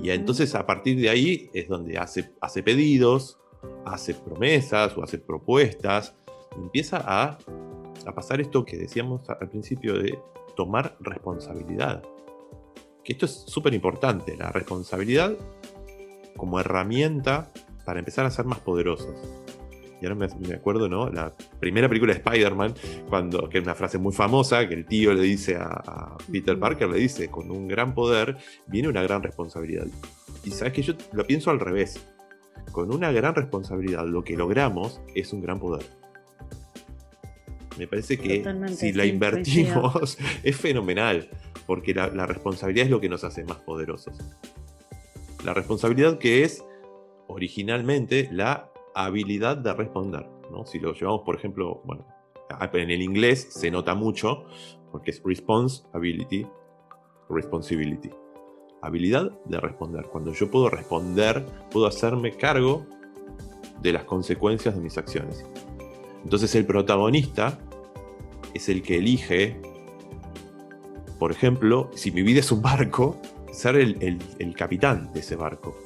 Y 0.00 0.10
entonces 0.10 0.54
a 0.54 0.64
partir 0.64 1.00
de 1.00 1.08
ahí 1.08 1.50
es 1.54 1.68
donde 1.68 1.98
hace, 1.98 2.30
hace 2.40 2.62
pedidos, 2.62 3.40
hace 3.84 4.14
promesas 4.14 4.96
o 4.96 5.02
hace 5.02 5.18
propuestas, 5.18 6.14
empieza 6.56 7.02
a, 7.04 7.38
a 8.06 8.12
pasar 8.14 8.40
esto 8.40 8.64
que 8.64 8.76
decíamos 8.76 9.28
al 9.28 9.48
principio 9.48 9.98
de 9.98 10.18
tomar 10.56 10.96
responsabilidad 11.00 12.02
que 13.06 13.12
esto 13.12 13.26
es 13.26 13.44
súper 13.46 13.72
importante, 13.72 14.36
la 14.36 14.50
responsabilidad 14.50 15.32
como 16.36 16.58
herramienta 16.58 17.52
para 17.84 18.00
empezar 18.00 18.26
a 18.26 18.30
ser 18.32 18.46
más 18.46 18.58
poderosos. 18.58 19.14
Y 20.02 20.06
ahora 20.06 20.16
me, 20.16 20.54
acuerdo, 20.54 20.88
¿no? 20.88 21.08
La 21.08 21.32
primera 21.60 21.88
película 21.88 22.12
de 22.12 22.18
Spider-Man, 22.18 22.74
cuando, 23.08 23.48
que 23.48 23.58
es 23.58 23.64
una 23.64 23.76
frase 23.76 23.96
muy 23.96 24.12
famosa, 24.12 24.68
que 24.68 24.74
el 24.74 24.86
tío 24.86 25.14
le 25.14 25.22
dice 25.22 25.56
a, 25.56 26.16
Peter 26.30 26.58
Parker, 26.58 26.88
le 26.90 26.98
dice, 26.98 27.30
con 27.30 27.50
un 27.50 27.68
gran 27.68 27.94
poder 27.94 28.36
viene 28.66 28.88
una 28.88 29.02
gran 29.02 29.22
responsabilidad. 29.22 29.86
Y 30.44 30.50
sabes 30.50 30.72
que 30.72 30.82
yo 30.82 30.94
lo 31.12 31.24
pienso 31.24 31.50
al 31.50 31.60
revés. 31.60 32.04
Con 32.72 32.92
una 32.92 33.10
gran 33.12 33.34
responsabilidad 33.34 34.06
lo 34.06 34.22
que 34.22 34.36
logramos 34.36 35.00
es 35.14 35.32
un 35.32 35.40
gran 35.40 35.58
poder. 35.58 35.84
Me 37.78 37.86
parece 37.86 38.18
que 38.18 38.44
si 38.74 38.92
la 38.92 39.04
invertimos 39.04 40.18
es 40.42 40.56
fenomenal, 40.56 41.28
porque 41.66 41.94
la, 41.94 42.08
la 42.08 42.26
responsabilidad 42.26 42.86
es 42.86 42.90
lo 42.90 43.00
que 43.00 43.08
nos 43.08 43.24
hace 43.24 43.44
más 43.44 43.58
poderosos. 43.58 44.16
La 45.44 45.52
responsabilidad 45.52 46.18
que 46.18 46.42
es 46.42 46.64
originalmente 47.28 48.28
la 48.32 48.70
habilidad 48.94 49.58
de 49.58 49.72
responder. 49.74 50.26
¿no? 50.50 50.64
Si 50.64 50.78
lo 50.78 50.94
llevamos, 50.94 51.22
por 51.24 51.36
ejemplo, 51.36 51.82
bueno, 51.84 52.06
en 52.72 52.90
el 52.90 53.02
inglés 53.02 53.48
se 53.50 53.70
nota 53.70 53.94
mucho 53.94 54.44
porque 54.90 55.10
es 55.10 55.22
responsibility, 55.24 56.46
responsibility. 57.28 58.10
Habilidad 58.86 59.32
de 59.46 59.58
responder. 59.58 60.04
Cuando 60.04 60.32
yo 60.32 60.48
puedo 60.50 60.68
responder, 60.70 61.44
puedo 61.70 61.86
hacerme 61.86 62.36
cargo 62.36 62.86
de 63.82 63.92
las 63.92 64.04
consecuencias 64.04 64.76
de 64.76 64.80
mis 64.80 64.96
acciones. 64.96 65.44
Entonces 66.22 66.54
el 66.54 66.66
protagonista 66.66 67.58
es 68.54 68.68
el 68.68 68.82
que 68.82 68.98
elige, 68.98 69.60
por 71.18 71.32
ejemplo, 71.32 71.90
si 71.94 72.12
mi 72.12 72.22
vida 72.22 72.40
es 72.40 72.52
un 72.52 72.62
barco, 72.62 73.20
ser 73.52 73.74
el, 73.76 74.20
el 74.38 74.54
capitán 74.54 75.12
de 75.12 75.20
ese 75.20 75.34
barco. 75.34 75.76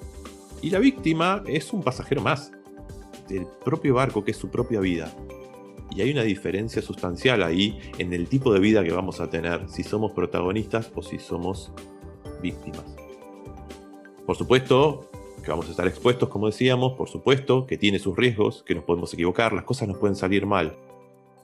Y 0.60 0.68
la 0.68 0.78
víctima 0.78 1.42
es 1.46 1.72
un 1.72 1.82
pasajero 1.82 2.20
más 2.20 2.52
del 3.28 3.46
propio 3.64 3.94
barco, 3.94 4.22
que 4.22 4.32
es 4.32 4.36
su 4.36 4.50
propia 4.50 4.80
vida. 4.80 5.10
Y 5.90 6.02
hay 6.02 6.10
una 6.12 6.22
diferencia 6.22 6.82
sustancial 6.82 7.42
ahí 7.42 7.78
en 7.98 8.12
el 8.12 8.28
tipo 8.28 8.52
de 8.52 8.60
vida 8.60 8.84
que 8.84 8.92
vamos 8.92 9.20
a 9.20 9.30
tener, 9.30 9.68
si 9.68 9.82
somos 9.82 10.12
protagonistas 10.12 10.92
o 10.94 11.02
si 11.02 11.18
somos 11.18 11.72
víctimas. 12.40 12.84
Por 14.26 14.36
supuesto 14.36 15.10
que 15.42 15.50
vamos 15.50 15.68
a 15.68 15.70
estar 15.70 15.86
expuestos, 15.86 16.28
como 16.28 16.46
decíamos, 16.46 16.92
por 16.92 17.08
supuesto 17.08 17.66
que 17.66 17.78
tiene 17.78 17.98
sus 17.98 18.16
riesgos, 18.16 18.62
que 18.62 18.74
nos 18.74 18.84
podemos 18.84 19.12
equivocar, 19.14 19.52
las 19.52 19.64
cosas 19.64 19.88
nos 19.88 19.98
pueden 19.98 20.16
salir 20.16 20.46
mal. 20.46 20.76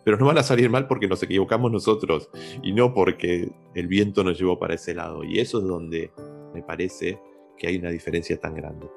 Pero 0.05 0.19
no 0.19 0.27
van 0.27 0.39
a 0.39 0.43
salir 0.43 0.71
mal 0.71 0.87
porque 0.87 1.09
nos 1.09 1.23
equivocamos 1.23 1.73
nosotros 1.73 2.31
y 2.63 2.73
no 2.73 2.95
porque 2.95 3.51
el 3.75 3.89
viento 3.89 4.23
nos 4.23 4.39
llevó 4.39 4.59
para 4.59 4.75
ese 4.75 4.95
lado. 4.95 5.25
Y 5.25 5.41
eso 5.41 5.59
es 5.59 5.65
donde 5.67 6.13
me 6.55 6.63
parece 6.63 7.19
que 7.59 7.67
hay 7.67 7.77
una 7.77 7.91
diferencia 7.91 8.39
tan 8.39 8.55
grande. 8.55 8.89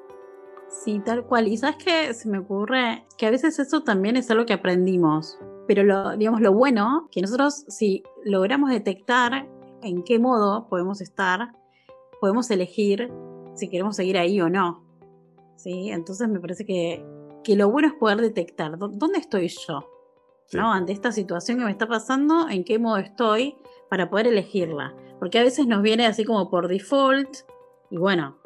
Sí, 0.68 1.00
tal 1.04 1.24
cual. 1.24 1.48
Y 1.48 1.56
sabes 1.56 1.82
que 1.84 2.14
se 2.14 2.28
me 2.28 2.38
ocurre 2.38 3.04
que 3.18 3.26
a 3.26 3.30
veces 3.30 3.58
eso 3.58 3.82
también 3.82 4.16
es 4.16 4.30
algo 4.30 4.46
que 4.46 4.52
aprendimos. 4.52 5.36
Pero 5.66 6.16
digamos, 6.16 6.40
lo 6.40 6.52
bueno, 6.52 7.08
que 7.10 7.20
nosotros 7.20 7.64
si 7.68 8.04
logramos 8.24 8.70
detectar 8.70 9.48
en 9.82 10.04
qué 10.04 10.18
modo 10.18 10.68
podemos 10.68 11.00
estar, 11.00 11.52
podemos 12.20 12.50
elegir 12.50 13.10
si 13.54 13.68
queremos 13.68 13.96
seguir 13.96 14.18
ahí 14.18 14.40
o 14.40 14.48
no. 14.48 14.84
¿Sí? 15.56 15.90
Entonces 15.90 16.28
me 16.28 16.40
parece 16.40 16.64
que, 16.64 17.04
que 17.44 17.56
lo 17.56 17.70
bueno 17.70 17.88
es 17.88 17.94
poder 17.94 18.20
detectar 18.20 18.78
dónde 18.78 19.18
estoy 19.18 19.48
yo. 19.48 19.84
¿no? 20.52 20.72
Ante 20.72 20.92
esta 20.92 21.12
situación 21.12 21.58
que 21.58 21.64
me 21.64 21.70
está 21.70 21.86
pasando, 21.86 22.48
en 22.48 22.64
qué 22.64 22.78
modo 22.78 22.96
estoy 22.98 23.54
para 23.88 24.10
poder 24.10 24.26
elegirla. 24.28 24.94
Porque 25.18 25.38
a 25.38 25.42
veces 25.42 25.66
nos 25.66 25.82
viene 25.82 26.06
así 26.06 26.24
como 26.24 26.50
por 26.50 26.68
default 26.68 27.28
y 27.90 27.96
bueno, 27.98 28.36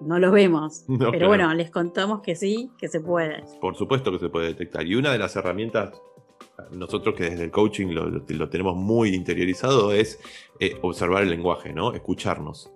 no 0.00 0.18
lo 0.18 0.30
vemos. 0.30 0.84
pero 1.10 1.28
bueno, 1.28 1.52
les 1.54 1.70
contamos 1.70 2.20
que 2.20 2.34
sí, 2.34 2.70
que 2.78 2.88
se 2.88 3.00
puede. 3.00 3.44
Por 3.60 3.76
supuesto 3.76 4.12
que 4.12 4.18
se 4.18 4.28
puede 4.28 4.48
detectar. 4.48 4.86
Y 4.86 4.94
una 4.94 5.12
de 5.12 5.18
las 5.18 5.36
herramientas, 5.36 6.00
nosotros 6.70 7.14
que 7.14 7.30
desde 7.30 7.44
el 7.44 7.50
coaching 7.50 7.88
lo, 7.88 8.48
tenemos 8.48 8.76
muy 8.76 9.14
interiorizado, 9.14 9.92
es 9.92 10.20
eh, 10.60 10.78
observar 10.82 11.22
el 11.22 11.30
lenguaje, 11.30 11.72
¿no? 11.72 11.92
Escucharnos. 11.92 12.70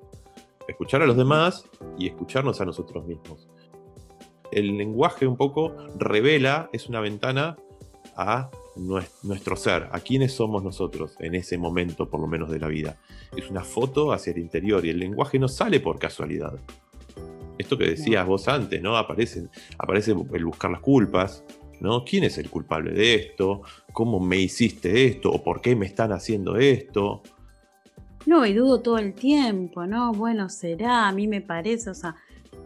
Escuchar 0.71 1.03
a 1.03 1.07
los 1.07 1.17
demás 1.17 1.65
y 1.99 2.07
escucharnos 2.07 2.61
a 2.61 2.65
nosotros 2.65 3.05
mismos. 3.05 3.49
El 4.53 4.79
lenguaje 4.79 5.27
un 5.27 5.37
poco 5.37 5.75
revela, 5.99 6.71
es 6.73 6.89
una 6.89 7.01
ventana 7.01 7.57
a 8.17 8.51
nuestro 8.77 9.57
ser, 9.57 9.89
a 9.91 9.99
quiénes 9.99 10.33
somos 10.33 10.63
nosotros 10.63 11.17
en 11.19 11.35
ese 11.35 11.59
momento, 11.59 12.09
por 12.09 12.21
lo 12.21 12.29
menos 12.29 12.51
de 12.51 12.61
la 12.61 12.69
vida. 12.69 13.01
Es 13.37 13.51
una 13.51 13.65
foto 13.65 14.13
hacia 14.13 14.33
el 14.33 14.39
interior 14.39 14.85
y 14.87 14.91
el 14.91 15.01
lenguaje 15.01 15.41
no 15.41 15.49
sale 15.49 15.81
por 15.81 15.99
casualidad. 15.99 16.59
Esto 17.59 17.77
que 17.77 17.89
decías 17.89 18.25
vos 18.27 18.47
antes, 18.47 18.81
¿no? 18.81 18.97
Aparece, 18.97 19.49
aparece 19.77 20.13
el 20.13 20.45
buscar 20.45 20.71
las 20.71 20.81
culpas, 20.81 21.45
¿no? 21.81 22.05
¿Quién 22.05 22.25
es 22.25 22.39
el 22.39 22.49
culpable 22.49 22.93
de 22.93 23.17
esto? 23.17 23.63
¿Cómo 23.93 24.21
me 24.21 24.39
hiciste 24.39 25.05
esto? 25.07 25.31
¿O 25.33 25.43
por 25.43 25.61
qué 25.61 25.75
me 25.75 25.87
están 25.87 26.13
haciendo 26.13 26.57
esto? 26.57 27.23
No, 28.27 28.45
y 28.47 28.55
dudo 28.55 28.81
todo 28.81 28.99
el 28.99 29.15
tiempo, 29.15 29.87
¿no? 29.87 30.13
Bueno, 30.13 30.49
será, 30.49 31.09
a 31.09 31.13
mí 31.13 31.27
me 31.27 31.41
parece, 31.41 31.91
o 31.91 31.95
sea, 31.95 32.17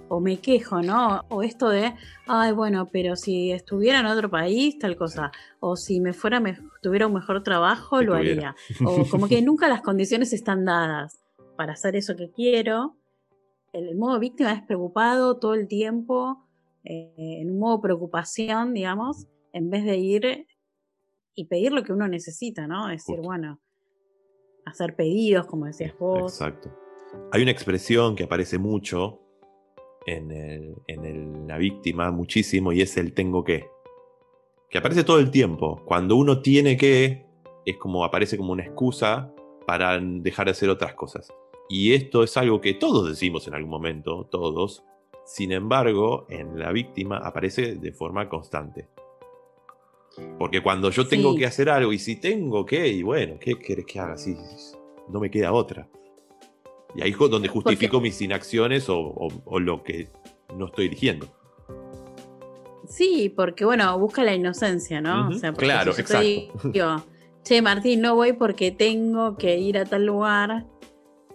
o 0.08 0.20
me 0.20 0.38
quejo, 0.38 0.82
¿no? 0.82 1.25
O 1.28 1.42
esto 1.42 1.68
de, 1.68 1.94
ay, 2.26 2.52
bueno, 2.52 2.88
pero 2.92 3.16
si 3.16 3.52
estuviera 3.52 4.00
en 4.00 4.06
otro 4.06 4.28
país, 4.28 4.78
tal 4.78 4.96
cosa, 4.96 5.32
o 5.61 5.76
si 5.76 6.00
me 6.00 6.12
fuera, 6.12 6.40
me, 6.40 6.58
tuviera 6.82 7.06
un 7.06 7.14
mejor 7.14 7.42
trabajo, 7.42 8.02
lo 8.02 8.14
haría. 8.14 8.54
O 8.84 9.06
como 9.06 9.28
que 9.28 9.42
nunca 9.42 9.68
las 9.68 9.82
condiciones 9.82 10.32
están 10.32 10.64
dadas 10.64 11.20
para 11.56 11.75
hacer 11.75 11.96
eso 11.96 12.16
que 12.16 12.30
quiero 12.30 12.96
el, 13.75 13.96
modo 13.96 14.18
víctima 14.18 14.52
es 14.52 14.62
preocupado 14.62 15.38
todo 15.38 15.54
el 15.54 15.66
tiempo, 15.66 16.46
eh, 16.84 17.12
en 17.16 17.50
un 17.50 17.58
modo 17.58 17.80
preocupación, 17.80 18.73
digamos, 18.73 19.26
en 19.52 19.68
vez 19.68 19.84
de 19.84 19.96
ir 19.96 20.46
y 21.34 21.46
pedir 21.46 21.73
lo 21.73 21.82
que 21.82 21.92
uno 21.92 22.06
necesita, 22.08 22.66
¿no? 22.66 22.88
Es 22.88 23.04
decir, 23.04 23.20
bueno, 23.20 23.61
hacer 24.64 24.97
pedidos, 24.97 25.47
como 25.47 25.66
decías 25.66 25.94
vos. 25.99 26.33
Exacto. 26.33 26.71
Hay 27.33 27.42
una 27.42 27.50
expresión 27.50 28.16
que 28.16 28.25
aparece 28.25 28.59
mucho 28.59 29.21
en, 30.06 31.47
la 31.47 31.59
víctima, 31.59 32.11
muchísimo, 32.11 32.73
y 32.73 32.83
es 32.83 32.97
el 32.97 33.14
tengo 33.14 33.44
que. 33.44 33.68
Que 34.68 34.78
aparece 34.78 35.04
todo 35.04 35.21
el 35.21 35.30
tiempo. 35.30 35.83
Cuando 35.85 36.16
uno 36.16 36.42
tiene 36.42 36.76
que, 36.76 37.26
es 37.64 37.76
como 37.76 38.04
aparece 38.04 38.37
como 38.37 38.52
una 38.52 38.64
excusa 38.64 39.33
para 39.66 39.99
dejar 40.00 40.47
de 40.47 40.52
hacer 40.52 40.68
otras 40.68 40.94
cosas. 40.94 41.33
Y 41.68 41.94
esto 41.94 42.23
es 42.23 42.37
algo 42.37 42.61
que 42.61 42.75
todos 42.75 43.09
decimos 43.09 43.47
en 43.49 43.54
algún 43.54 43.71
momento, 43.71 44.26
todos. 44.30 44.85
Sin 45.25 45.52
embargo, 45.52 46.26
en 46.28 46.59
la 46.59 46.73
víctima 46.73 47.18
aparece 47.18 47.76
de 47.76 47.92
forma 47.92 48.28
constante. 48.28 48.88
Porque 50.38 50.62
cuando 50.62 50.90
yo 50.90 51.06
tengo 51.06 51.35
que 51.37 51.47
hacer 51.47 51.68
algo 51.68 51.92
y 51.92 51.99
si 51.99 52.16
tengo 52.16 52.64
que, 52.64 52.88
y 52.88 53.02
bueno, 53.02 53.37
¿qué 53.40 53.54
querés 53.59 53.87
que 53.87 53.99
haga? 53.99 54.16
Si 54.16 54.37
no 55.09 55.21
me 55.21 55.30
queda 55.30 55.52
otra. 55.52 55.88
Y 56.94 57.02
ahí 57.02 57.11
es 57.11 57.18
donde 57.18 57.49
justifico 57.49 58.00
mis 58.00 58.21
inacciones 58.21 58.87
o, 58.88 59.28
lo 59.59 59.83
que 59.83 60.09
no 60.56 60.66
estoy 60.66 60.87
eligiendo. 60.87 61.26
Sí, 62.88 63.33
porque 63.35 63.64
bueno, 63.64 63.99
busca 63.99 64.23
la 64.23 64.35
inocencia, 64.35 65.00
¿no? 65.00 65.30
claro, 65.56 65.92
exacto. 65.97 67.04
che, 67.42 67.62
Martín, 67.62 68.00
no 68.00 68.14
voy 68.14 68.35
porque 68.35 68.71
tengo 68.71 69.37
que 69.37 69.59
ir 69.59 69.78
a 69.78 69.85
tal 69.85 70.06
lugar 70.06 70.66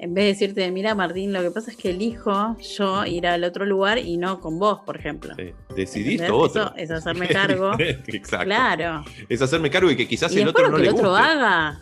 en 0.02 0.14
vez 0.14 0.24
de 0.24 0.28
decirte, 0.30 0.72
mira 0.72 0.96
Martín, 0.96 1.34
lo 1.34 1.42
que 1.42 1.52
pasa 1.52 1.72
es 1.72 1.78
que 1.78 1.90
elijo 1.90 2.58
yo 2.58 3.06
ir 3.06 3.28
al 3.28 3.44
otro 3.44 3.66
lugar 3.66 3.98
y 3.98 4.16
no 4.16 4.40
con 4.40 4.58
vos, 4.58 4.80
por 4.86 4.96
ejemplo. 4.96 5.36
Sí. 5.36 5.52
Decidiste 5.76 6.32
otro. 6.32 6.74
Eso 6.78 6.94
es 6.94 7.00
hacerme 7.06 7.28
cargo. 7.28 7.74
Exacto. 7.80 8.46
Claro. 8.46 9.04
Es 9.28 9.42
hacerme 9.42 9.70
cargo 9.70 9.92
y 9.92 9.98
que 9.98 10.08
quizás 10.08 10.34
el 10.38 10.48
otro 10.48 10.70
no 10.70 10.78
que 10.78 10.84
el 10.84 10.90
otro 10.90 11.14
haga. 11.14 11.82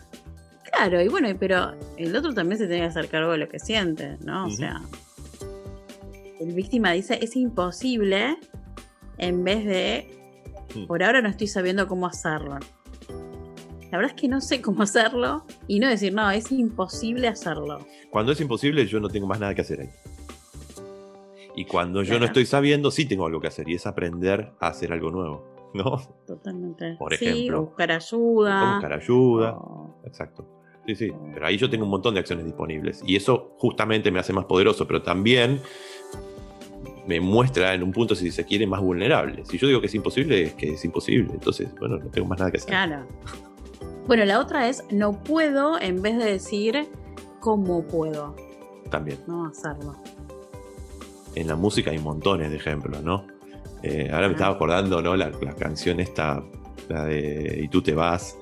Claro, 0.72 1.00
y 1.00 1.06
bueno, 1.06 1.28
pero 1.38 1.74
el 1.96 2.14
otro 2.14 2.34
también 2.34 2.58
se 2.58 2.66
tiene 2.66 2.82
que 2.82 2.88
hacer 2.88 3.08
cargo 3.08 3.30
de 3.32 3.38
lo 3.38 3.48
que 3.48 3.60
siente, 3.60 4.16
¿no? 4.24 4.46
O 4.46 4.50
sea, 4.50 4.82
el 6.40 6.52
víctima 6.54 6.90
dice, 6.92 7.20
es 7.22 7.36
imposible 7.36 8.36
en 9.16 9.44
vez 9.44 9.64
de, 9.64 10.10
mm. 10.74 10.86
por 10.86 11.04
ahora 11.04 11.22
no 11.22 11.28
estoy 11.28 11.46
sabiendo 11.46 11.86
cómo 11.86 12.08
hacerlo. 12.08 12.58
La 13.90 13.98
verdad 13.98 14.14
es 14.14 14.20
que 14.20 14.28
no 14.28 14.40
sé 14.40 14.60
cómo 14.60 14.82
hacerlo 14.82 15.44
y 15.66 15.80
no 15.80 15.88
decir, 15.88 16.12
no, 16.12 16.30
es 16.30 16.52
imposible 16.52 17.26
hacerlo. 17.28 17.86
Cuando 18.10 18.32
es 18.32 18.40
imposible, 18.40 18.86
yo 18.86 19.00
no 19.00 19.08
tengo 19.08 19.26
más 19.26 19.40
nada 19.40 19.54
que 19.54 19.62
hacer 19.62 19.80
ahí. 19.80 19.88
Y 21.56 21.64
cuando 21.64 22.02
yo 22.02 22.18
no 22.18 22.26
estoy 22.26 22.46
sabiendo, 22.46 22.90
sí 22.90 23.06
tengo 23.06 23.26
algo 23.26 23.40
que 23.40 23.48
hacer 23.48 23.68
y 23.68 23.74
es 23.74 23.86
aprender 23.86 24.52
a 24.60 24.68
hacer 24.68 24.92
algo 24.92 25.10
nuevo. 25.10 25.70
¿No? 25.74 26.00
Totalmente. 26.26 26.96
Por 26.98 27.12
ejemplo. 27.12 27.66
buscar 27.66 27.92
ayuda. 27.92 28.72
buscar 28.74 28.92
ayuda. 28.92 29.58
Exacto. 30.04 30.46
Sí, 30.86 30.94
sí. 30.94 31.12
Pero 31.34 31.46
ahí 31.46 31.58
yo 31.58 31.68
tengo 31.68 31.84
un 31.84 31.90
montón 31.90 32.14
de 32.14 32.20
acciones 32.20 32.44
disponibles. 32.44 33.02
Y 33.06 33.16
eso 33.16 33.54
justamente 33.58 34.10
me 34.10 34.18
hace 34.18 34.32
más 34.32 34.44
poderoso, 34.44 34.86
pero 34.86 35.02
también 35.02 35.60
me 37.06 37.20
muestra 37.20 37.74
en 37.74 37.82
un 37.82 37.92
punto, 37.92 38.14
si 38.14 38.30
se 38.30 38.44
quiere, 38.44 38.66
más 38.66 38.80
vulnerable. 38.80 39.44
Si 39.46 39.58
yo 39.58 39.66
digo 39.66 39.80
que 39.80 39.86
es 39.86 39.94
imposible, 39.94 40.42
es 40.42 40.54
que 40.54 40.74
es 40.74 40.84
imposible. 40.84 41.32
Entonces, 41.32 41.68
bueno, 41.78 41.98
no 41.98 42.10
tengo 42.10 42.28
más 42.28 42.38
nada 42.38 42.50
que 42.50 42.58
hacer. 42.58 42.68
Claro. 42.68 43.06
Bueno, 44.08 44.24
la 44.24 44.40
otra 44.40 44.68
es 44.68 44.82
no 44.90 45.12
puedo 45.22 45.78
en 45.80 46.02
vez 46.02 46.18
de 46.18 46.24
decir 46.24 46.88
cómo 47.40 47.86
puedo. 47.86 48.34
también. 48.90 49.18
No 49.26 49.46
hacerlo. 49.46 49.94
En 51.34 51.46
la 51.46 51.54
música 51.56 51.90
hay 51.90 51.98
montones 51.98 52.50
de 52.50 52.56
ejemplos, 52.56 53.02
¿no? 53.02 53.26
Eh, 53.82 54.08
ahora 54.10 54.26
me 54.28 54.32
Ah. 54.32 54.36
estaba 54.36 54.54
acordando, 54.56 55.00
¿no? 55.02 55.14
La, 55.14 55.30
la 55.42 55.54
canción 55.54 56.00
esta, 56.00 56.42
la 56.88 57.04
de 57.04 57.60
Y 57.62 57.68
tú 57.68 57.82
te 57.82 57.94
vas. 57.94 58.34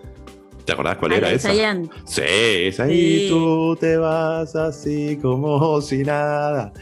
¿Te 0.65 0.73
acordás 0.73 0.97
cuál 0.99 1.13
Ah, 1.13 1.17
era 1.17 1.33
esa? 1.33 1.49
Chayanne. 1.51 1.91
Sí, 2.05 2.23
esa. 2.25 2.87
Sí. 2.87 3.27
Y 3.27 3.29
tú 3.29 3.77
te 3.79 3.97
vas 3.97 4.55
así 4.57 5.19
como 5.21 5.81
si 5.81 6.05
nada. 6.05 6.73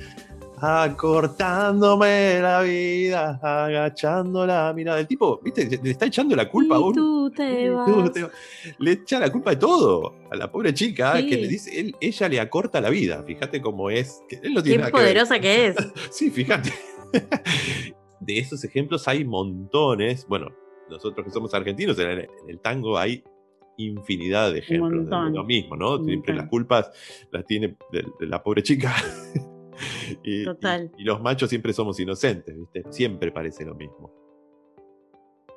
Acortándome 0.61 2.41
la 2.41 2.61
vida, 2.62 3.38
agachando 3.43 4.47
la 4.47 4.73
mirada. 4.75 5.00
El 5.00 5.07
tipo, 5.07 5.41
¿viste? 5.43 5.79
Le 5.83 5.91
está 5.91 6.07
echando 6.07 6.37
la 6.37 6.49
culpa 6.49 6.76
a 6.76 6.81
un. 6.81 7.24
Tú 7.35 7.43
te 7.43 7.62
Y 7.64 7.69
vas. 7.69 7.87
tú 7.87 8.11
te- 8.12 8.26
Le 8.79 8.93
echa 8.93 9.19
la 9.21 9.31
culpa 9.31 9.50
de 9.50 9.57
todo 9.57 10.14
a 10.31 10.37
la 10.37 10.50
pobre 10.50 10.73
chica 10.73 11.17
Sí. 11.19 11.29
que 11.29 11.37
le 11.37 11.49
dice, 11.49 11.81
él- 11.81 11.95
ella 12.00 12.29
le 12.29 12.41
acorta 12.41 12.81
la 12.81 12.91
vida. 12.91 13.23
Fíjate 13.26 13.61
cómo 13.61 13.91
es. 13.91 14.23
que 14.29 14.37
él 14.43 14.55
no 14.55 14.62
tiene 14.62 14.76
Qué 14.76 14.79
nada 14.79 14.91
que 14.91 14.97
ver. 14.99 15.05
poderosa 15.07 15.38
que 15.41 15.67
es. 15.69 15.76
Sí, 16.11 16.31
fíjate. 16.31 16.73
De 18.21 18.38
esos 18.38 18.64
ejemplos 18.64 19.07
hay 19.09 19.25
montones. 19.25 20.26
Bueno, 20.26 20.49
nosotros 20.88 21.26
que 21.26 21.33
somos 21.33 21.53
argentinos, 21.55 21.99
en 21.99 22.09
el, 22.09 22.19
en 22.21 22.49
el 22.50 22.61
tango 22.61 22.97
hay 22.99 23.23
infinidad 23.76 24.53
de 24.53 24.61
ejemplos 24.61 25.11
de 25.11 25.31
lo 25.33 25.45
mismo, 25.45 25.76
¿no? 25.76 26.03
Siempre 26.05 26.33
las 26.35 26.49
culpas 26.49 26.91
las 27.33 27.45
tiene 27.45 27.76
de, 27.93 28.05
de 28.21 28.26
la 28.26 28.43
pobre 28.43 28.62
chica. 28.62 28.95
y, 30.23 30.45
Total. 30.45 30.91
y- 30.97 31.03
y 31.03 31.05
los 31.05 31.21
machos 31.21 31.50
siempre 31.50 31.73
somos 31.73 31.99
inocentes, 31.99 32.57
¿viste? 32.57 32.85
Siempre 32.93 33.33
parece 33.33 33.64
lo 33.64 33.75
mismo. 33.75 34.12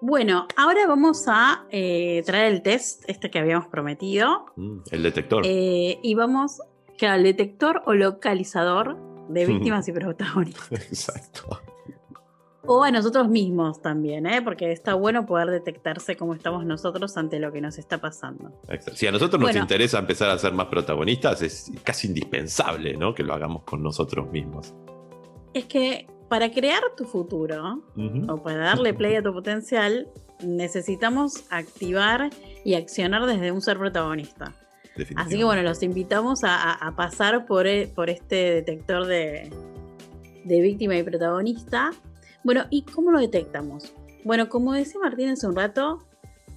Bueno, 0.02 0.48
ahora 0.56 0.86
vamos 0.88 1.26
a 1.28 1.66
eh, 1.72 2.22
traer 2.26 2.54
el 2.54 2.62
test, 2.62 3.04
este 3.08 3.32
que 3.32 3.40
habíamos 3.40 3.68
prometido. 3.68 4.46
Mm, 4.56 4.78
el 4.92 5.04
detector. 5.04 5.44
eh, 5.46 6.00
y 6.04 6.14
vamos 6.16 6.62
que 6.98 7.08
al 7.08 7.24
detector 7.24 7.82
o 7.86 7.94
localizador 7.94 8.98
de 9.30 9.46
víctimas 9.48 9.88
y 9.88 9.92
protagonistas. 9.94 10.72
Exacto. 10.72 11.60
O 12.70 12.84
a 12.84 12.92
nosotros 12.92 13.30
mismos 13.30 13.82
también, 13.82 14.26
¿eh? 14.28 14.42
porque 14.42 14.74
está 14.74 14.94
bueno 14.94 15.26
poder 15.26 15.50
detectarse 15.50 16.18
cómo 16.18 16.34
estamos 16.34 16.66
nosotros 16.66 17.16
ante 17.16 17.40
lo 17.40 17.52
que 17.54 17.62
nos 17.62 17.78
está 17.78 18.00
pasando. 18.00 18.52
Exacto. 18.68 18.98
Si 18.98 19.08
a 19.08 19.12
nosotros 19.12 19.40
nos 19.40 19.48
Bueno. 19.52 19.62
interesa 19.62 20.00
empezar 20.00 20.30
a 20.30 20.38
ser 20.38 20.52
más 20.52 20.68
protagonistas, 20.68 21.42
es 21.42 21.72
casi 21.84 22.08
indispensable, 22.08 22.98
¿no? 22.98 23.16
Que 23.16 23.24
lo 23.24 23.34
hagamos 23.34 23.64
con 23.64 23.82
nosotros 23.82 24.30
mismos. 24.32 24.76
Es 25.54 25.64
que 25.66 26.08
para 26.30 26.52
crear 26.52 26.82
tu 26.98 27.06
futuro, 27.06 27.84
o 28.30 28.44
para 28.44 28.58
darle 28.58 28.94
play 28.94 29.16
a 29.16 29.24
tu 29.24 29.32
potencial, 29.34 30.08
necesitamos 30.44 31.46
activar 31.50 32.30
y 32.64 32.76
accionar 32.76 33.26
desde 33.26 33.52
un 33.52 33.62
ser 33.62 33.78
protagonista. 33.78 34.54
Así 35.16 35.38
que 35.38 35.44
bueno, 35.44 35.62
los 35.64 35.84
invitamos 35.84 36.44
a, 36.44 36.56
a- 36.56 36.88
a 36.88 36.96
pasar 36.96 37.46
por, 37.46 37.68
e- 37.68 37.88
por 37.88 38.10
este 38.10 38.36
detector 38.56 39.06
de, 39.06 39.50
de 40.44 40.62
víctima 40.62 40.96
y 40.98 41.04
protagonista. 41.04 41.92
Bueno, 42.44 42.66
¿y 42.70 42.82
cómo 42.84 43.12
lo 43.12 43.20
detectamos? 43.20 43.94
Bueno, 44.24 44.50
como 44.50 44.74
decía 44.74 45.00
Martín 45.02 45.30
hace 45.30 45.48
un 45.48 45.56
rato, 45.56 46.04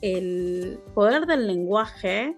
el 0.00 0.79
poder 0.95 1.27
del 1.27 1.47
lenguaje, 1.47 2.35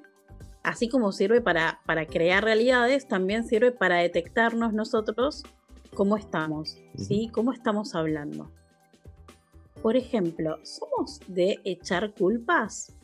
así 0.64 0.88
como 0.88 1.12
sirve 1.12 1.40
para, 1.40 1.80
para 1.86 2.06
crear 2.06 2.42
realidades, 2.44 3.06
también 3.06 3.44
sirve 3.46 3.70
para 3.70 3.96
detectarnos 3.98 4.72
nosotros 4.72 5.44
cómo 5.94 6.16
estamos, 6.16 6.78
¿sí? 6.96 7.28
¿Cómo 7.32 7.52
estamos 7.52 7.94
hablando? 7.94 8.50
Por 9.82 9.96
ejemplo, 9.96 10.58
¿somos 10.62 11.20
de 11.26 11.60
echar 11.64 12.14
culpas? 12.14 12.94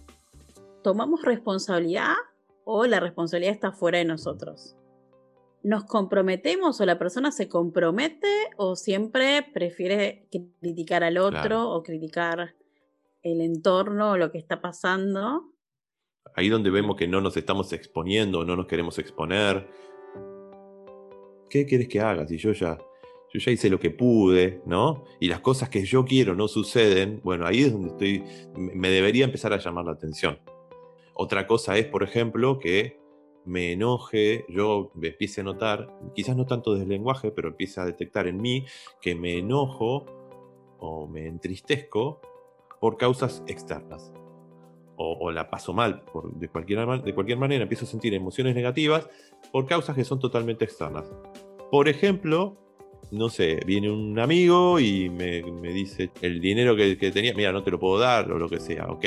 ¿Tomamos 0.83 1.23
responsabilidad 1.23 2.15
o 2.65 2.87
la 2.87 3.01
responsabilidad 3.01 3.55
está 3.55 3.73
fuera 3.73 3.99
de 3.99 4.05
nosotros? 4.05 4.77
¿Nos 5.63 5.85
comprometemos 5.85 6.81
o 6.81 6.87
la 6.87 6.99
persona 6.99 7.33
se 7.33 7.49
compromete 7.49 8.29
o 8.57 8.77
siempre 8.77 9.45
prefiere 9.53 10.29
criticar 10.61 11.03
al 11.03 11.19
otro 11.19 11.41
Claro. 11.41 11.71
o 11.71 11.83
criticar 11.83 12.55
el 13.23 13.41
entorno 13.41 14.13
o 14.13 14.17
lo 14.17 14.31
que 14.31 14.39
está 14.39 14.61
pasando? 14.61 15.53
Ahí 16.35 16.49
donde 16.49 16.71
vemos 16.71 16.97
que 16.97 17.09
no 17.09 17.21
nos 17.21 17.37
estamos 17.37 17.73
exponiendo, 17.73 18.45
no 18.45 18.55
nos 18.55 18.67
queremos 18.67 18.99
exponer. 19.01 19.69
¿Qué 21.51 21.67
quieres 21.67 21.89
que 21.89 22.01
haga? 22.01 22.27
Si 22.29 22.37
yo 22.37 22.53
ya, 22.53 22.79
yo 23.33 23.41
ya 23.41 23.53
hice 23.53 23.69
lo 23.71 23.79
que 23.79 23.91
pude, 23.91 24.63
¿no? 24.67 25.05
Y 25.21 25.29
las 25.29 25.41
cosas 25.41 25.69
que 25.69 25.85
yo 25.85 26.05
quiero 26.05 26.35
no 26.35 26.49
suceden, 26.49 27.21
bueno, 27.23 27.47
ahí 27.47 27.63
es 27.63 27.73
donde 27.73 27.89
estoy, 27.89 28.25
me 28.57 28.89
debería 28.91 29.25
empezar 29.25 29.53
a 29.53 29.59
llamar 29.59 29.85
la 29.85 29.93
atención. 29.93 30.39
Otra 31.15 31.47
cosa 31.47 31.77
es, 31.77 31.87
por 31.87 32.03
ejemplo, 32.03 32.59
que 32.59 32.99
me 33.45 33.73
enoje, 33.73 34.45
yo 34.49 34.91
me 34.95 35.09
empiece 35.09 35.41
a 35.41 35.45
notar, 35.45 35.89
quizás 36.15 36.37
no 36.37 36.47
tanto 36.47 36.73
desde 36.73 36.85
el 36.85 36.91
lenguaje, 36.91 37.31
pero 37.31 37.49
empiece 37.49 37.81
a 37.81 37.85
detectar 37.85 38.27
en 38.27 38.41
mí 38.41 38.67
que 39.01 39.15
me 39.15 39.39
enojo 39.39 40.07
o 40.79 41.07
me 41.09 41.27
entristezco 41.27 42.21
por 42.81 42.97
causas 42.97 43.43
externas 43.47 44.13
o, 44.97 45.17
o 45.21 45.31
la 45.33 45.51
paso 45.51 45.73
mal 45.73 46.03
por- 46.03 46.33
de, 46.35 46.49
cualquier, 46.49 46.87
de 47.03 47.15
cualquier 47.15 47.39
manera, 47.39 47.63
empiezo 47.63 47.85
a 47.85 47.89
sentir 47.89 48.15
emociones 48.15 48.55
negativas 48.55 49.09
por 49.51 49.67
causas 49.67 49.97
que 49.97 50.05
son 50.05 50.19
totalmente 50.21 50.65
externas. 50.65 51.11
Por 51.71 51.89
ejemplo, 51.89 52.57
no 53.11 53.29
sé, 53.29 53.61
viene 53.67 53.91
un 53.91 54.19
amigo 54.19 54.79
y 54.79 55.09
me, 55.09 55.43
me 55.43 55.73
dice 55.73 56.11
el 56.21 56.41
dinero 56.41 56.77
que, 56.77 56.99
que 56.99 57.11
tenía, 57.11 57.35
mira, 57.35 57.53
no 57.53 57.63
te 57.63 57.71
lo 57.71 57.79
puedo 57.79 57.99
dar 57.99 58.31
o 58.31 58.39
lo 58.39 58.49
que 58.49 58.61
sea, 58.61 58.87
ok. 58.87 59.05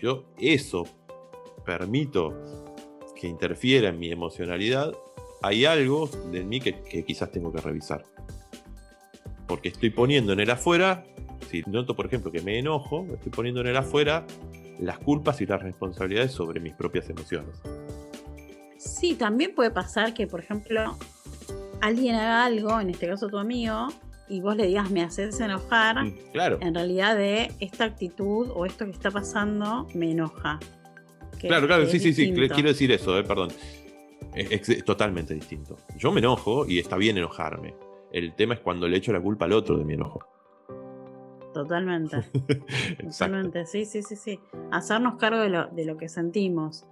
Yo 0.00 0.24
eso 0.38 0.86
permito 1.64 2.34
que 3.20 3.26
interfiera 3.26 3.88
en 3.88 3.98
mi 3.98 4.10
emocionalidad, 4.10 4.94
hay 5.42 5.64
algo 5.64 6.08
de 6.30 6.44
mí 6.44 6.60
que, 6.60 6.80
que 6.82 7.04
quizás 7.04 7.30
tengo 7.30 7.52
que 7.52 7.60
revisar. 7.60 8.04
Porque 9.46 9.68
estoy 9.68 9.90
poniendo 9.90 10.32
en 10.32 10.40
el 10.40 10.50
afuera, 10.50 11.04
si 11.50 11.62
noto 11.66 11.94
por 11.96 12.06
ejemplo 12.06 12.30
que 12.30 12.42
me 12.42 12.58
enojo, 12.58 13.06
estoy 13.14 13.32
poniendo 13.32 13.60
en 13.60 13.68
el 13.68 13.76
afuera 13.76 14.26
las 14.78 14.98
culpas 14.98 15.40
y 15.40 15.46
las 15.46 15.62
responsabilidades 15.62 16.32
sobre 16.32 16.60
mis 16.60 16.74
propias 16.74 17.08
emociones. 17.10 17.60
Sí, 18.78 19.14
también 19.14 19.54
puede 19.54 19.70
pasar 19.70 20.14
que, 20.14 20.26
por 20.26 20.40
ejemplo, 20.40 20.96
alguien 21.80 22.14
haga 22.14 22.44
algo, 22.44 22.80
en 22.80 22.90
este 22.90 23.08
caso 23.08 23.28
tu 23.28 23.38
amigo, 23.38 23.88
y 24.28 24.40
vos 24.40 24.56
le 24.56 24.66
digas 24.66 24.90
me 24.90 25.02
haces 25.02 25.40
enojar, 25.40 26.04
Mm, 26.04 26.14
claro, 26.32 26.58
en 26.60 26.74
realidad 26.74 27.16
de 27.16 27.52
esta 27.60 27.84
actitud 27.84 28.50
o 28.54 28.66
esto 28.66 28.84
que 28.84 28.90
está 28.92 29.10
pasando 29.10 29.86
me 29.94 30.10
enoja. 30.10 30.58
Que- 31.38 31.48
claro, 31.48 31.66
claro, 31.66 31.86
sí, 31.86 31.98
sí, 31.98 32.12
sí, 32.12 32.32
quiero 32.32 32.68
decir 32.68 32.90
eso, 32.92 33.18
eh, 33.18 33.24
perdón. 33.24 33.50
Es, 34.34 34.84
totalmente 34.84 35.34
distinto. 35.34 35.76
Yo 35.96 36.12
me 36.12 36.20
enojo 36.20 36.66
y 36.66 36.78
está 36.78 36.96
bien 36.96 37.16
enojarme. 37.16 37.74
El 38.12 38.34
tema 38.34 38.54
es 38.54 38.60
cuando 38.60 38.86
le 38.86 38.96
echo 38.96 39.12
la 39.12 39.20
culpa 39.20 39.46
al 39.46 39.52
otro 39.52 39.76
de 39.76 39.84
mi 39.84 39.94
enojo. 39.94 40.20
Totalmente, 41.54 42.18
totalmente, 43.02 43.66
sí, 43.66 43.84
sí, 43.84 44.02
sí, 44.02 44.16
sí. 44.16 44.38
Hacernos 44.70 45.16
cargo 45.16 45.40
de 45.40 45.48
lo, 45.48 45.66
de 45.68 45.84
lo 45.86 45.96
que 45.96 46.08
sentimos. 46.08 46.86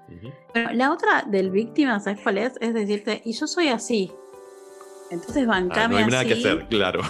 Bueno, 0.55 0.73
la 0.73 0.93
otra 0.93 1.23
del 1.23 1.51
víctima, 1.51 2.01
¿sabes 2.01 2.21
cuál 2.21 2.39
es? 2.39 2.55
Es 2.61 2.75
decirte, 2.75 3.23
y 3.25 3.33
yo 3.33 3.47
soy 3.47 3.69
así. 3.69 4.11
Entonces 5.11 5.45
Ah, 5.45 5.49
bancame 5.49 5.95
no 5.95 6.05
hay 6.05 6.11
nada 6.11 6.25
que 6.25 6.33
hacer, 6.35 6.67
claro. 6.69 7.01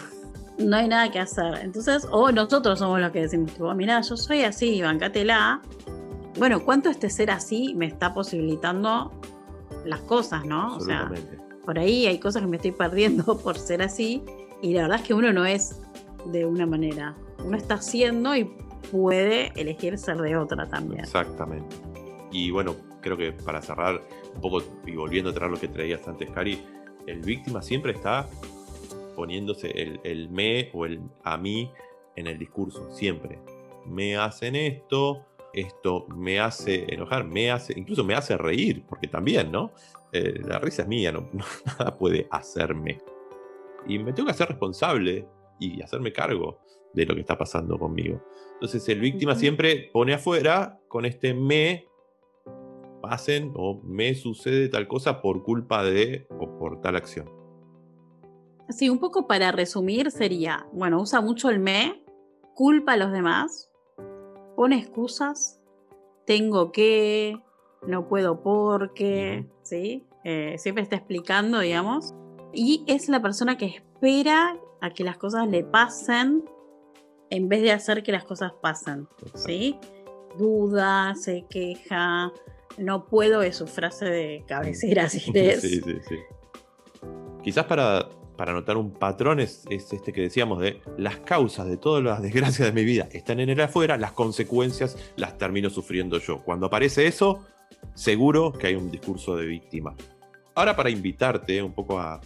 no 0.58 0.76
hay 0.76 0.88
nada 0.88 1.10
que 1.10 1.18
hacer. 1.18 1.58
Entonces, 1.62 2.06
o 2.10 2.30
nosotros 2.32 2.78
somos 2.78 3.00
los 3.00 3.10
que 3.10 3.22
decimos, 3.22 3.52
tipo, 3.52 3.72
mira, 3.74 4.00
yo 4.00 4.16
soy 4.16 4.42
así, 4.42 4.80
bancátela. 4.82 5.60
Bueno, 6.38 6.62
¿cuánto 6.64 6.90
este 6.90 7.08
ser 7.08 7.30
así 7.30 7.74
me 7.74 7.86
está 7.86 8.12
posibilitando 8.12 9.10
las 9.84 10.00
cosas, 10.00 10.44
no? 10.44 10.76
O 10.76 10.80
sea, 10.80 11.10
por 11.64 11.78
ahí 11.78 12.06
hay 12.06 12.18
cosas 12.18 12.42
que 12.42 12.48
me 12.48 12.56
estoy 12.56 12.72
perdiendo 12.72 13.38
por 13.42 13.58
ser 13.58 13.82
así. 13.82 14.22
Y 14.62 14.74
la 14.74 14.82
verdad 14.82 15.00
es 15.00 15.06
que 15.06 15.14
uno 15.14 15.32
no 15.32 15.44
es 15.46 15.80
de 16.26 16.44
una 16.44 16.66
manera. 16.66 17.14
Uno 17.44 17.56
está 17.56 17.74
haciendo 17.74 18.34
y 18.36 18.44
puede 18.90 19.52
elegir 19.60 19.98
ser 19.98 20.18
de 20.18 20.36
otra 20.36 20.66
también. 20.68 21.00
Exactamente. 21.00 21.74
Y 22.32 22.50
bueno, 22.50 22.74
creo 23.00 23.16
que 23.16 23.32
para 23.32 23.62
cerrar 23.62 24.00
un 24.34 24.40
poco 24.40 24.62
y 24.86 24.92
volviendo 24.96 25.30
a 25.30 25.32
traer 25.34 25.50
lo 25.50 25.58
que 25.58 25.68
traías 25.68 26.06
antes, 26.06 26.30
Cari, 26.30 26.60
el 27.06 27.20
víctima 27.20 27.62
siempre 27.62 27.92
está 27.92 28.28
poniéndose 29.14 29.70
el, 29.70 30.00
el 30.04 30.28
me 30.28 30.70
o 30.74 30.86
el 30.86 31.00
a 31.24 31.36
mí 31.36 31.70
en 32.16 32.26
el 32.26 32.38
discurso, 32.38 32.90
siempre. 32.92 33.38
Me 33.86 34.16
hacen 34.16 34.56
esto, 34.56 35.24
esto 35.52 36.06
me 36.08 36.40
hace 36.40 36.86
enojar, 36.92 37.24
me 37.24 37.50
hace, 37.50 37.78
incluso 37.78 38.04
me 38.04 38.14
hace 38.14 38.36
reír, 38.36 38.84
porque 38.88 39.06
también, 39.06 39.52
¿no? 39.52 39.72
Eh, 40.12 40.40
la 40.44 40.58
risa 40.58 40.82
es 40.82 40.88
mía, 40.88 41.12
no, 41.12 41.30
nada 41.78 41.96
puede 41.96 42.26
hacerme. 42.30 43.00
Y 43.86 43.98
me 43.98 44.12
tengo 44.12 44.26
que 44.26 44.32
hacer 44.32 44.48
responsable 44.48 45.26
y 45.60 45.80
hacerme 45.82 46.12
cargo 46.12 46.60
de 46.92 47.06
lo 47.06 47.14
que 47.14 47.20
está 47.20 47.38
pasando 47.38 47.78
conmigo. 47.78 48.22
Entonces 48.54 48.88
el 48.88 49.00
víctima 49.00 49.34
siempre 49.34 49.90
pone 49.92 50.14
afuera 50.14 50.80
con 50.88 51.04
este 51.04 51.34
me 51.34 51.86
hacen 53.02 53.52
o 53.54 53.80
me 53.84 54.14
sucede 54.14 54.68
tal 54.68 54.88
cosa 54.88 55.20
por 55.22 55.42
culpa 55.42 55.84
de 55.84 56.26
o 56.30 56.45
por 56.58 56.80
tal 56.80 56.96
acción. 56.96 57.30
Sí, 58.68 58.88
un 58.88 58.98
poco 58.98 59.26
para 59.26 59.52
resumir 59.52 60.10
sería, 60.10 60.66
bueno, 60.72 61.00
usa 61.00 61.20
mucho 61.20 61.50
el 61.50 61.60
me, 61.60 62.04
culpa 62.54 62.94
a 62.94 62.96
los 62.96 63.12
demás, 63.12 63.70
pone 64.56 64.78
excusas, 64.78 65.60
tengo 66.24 66.72
que, 66.72 67.40
no 67.86 68.08
puedo 68.08 68.42
porque, 68.42 69.46
¿sí? 69.62 70.06
eh, 70.28 70.58
siempre 70.58 70.82
está 70.82 70.96
explicando, 70.96 71.60
digamos. 71.60 72.12
Y 72.52 72.82
es 72.88 73.08
la 73.08 73.22
persona 73.22 73.56
que 73.56 73.66
espera 73.66 74.58
a 74.80 74.90
que 74.90 75.04
las 75.04 75.18
cosas 75.18 75.46
le 75.46 75.62
pasen 75.62 76.44
en 77.30 77.48
vez 77.48 77.62
de 77.62 77.70
hacer 77.70 78.02
que 78.02 78.10
las 78.10 78.24
cosas 78.24 78.52
pasen. 78.60 79.06
¿Sí? 79.34 79.78
Duda, 80.36 81.14
se 81.14 81.46
queja, 81.48 82.32
no 82.76 83.06
puedo 83.06 83.42
es 83.42 83.56
su 83.56 83.68
frase 83.68 84.06
de 84.06 84.44
cabecera, 84.48 85.08
si 85.08 85.30
es. 85.32 85.60
Sí, 85.60 85.80
sí, 85.80 85.96
sí. 86.08 86.16
Quizás 87.46 87.66
para, 87.66 88.08
para 88.36 88.52
notar 88.52 88.76
un 88.76 88.90
patrón 88.90 89.38
es, 89.38 89.62
este 89.70 90.12
que 90.12 90.20
decíamos 90.20 90.58
de 90.58 90.80
las 90.98 91.18
causas 91.18 91.68
de 91.68 91.76
todas 91.76 92.02
las 92.02 92.20
desgracias 92.22 92.66
de 92.66 92.72
mi 92.72 92.84
vida 92.84 93.08
están 93.12 93.38
en 93.38 93.48
el 93.48 93.60
afuera, 93.60 93.96
las 93.96 94.10
consecuencias 94.10 94.98
las 95.14 95.38
termino 95.38 95.70
sufriendo 95.70 96.18
yo. 96.18 96.42
Cuando 96.42 96.66
aparece 96.66 97.06
eso, 97.06 97.46
seguro 97.94 98.52
que 98.52 98.66
hay 98.66 98.74
un 98.74 98.90
discurso 98.90 99.36
de 99.36 99.46
víctima. 99.46 99.94
Ahora 100.56 100.74
para 100.74 100.90
invitarte 100.90 101.62
un 101.62 101.72
poco 101.72 102.00
a, 102.00 102.20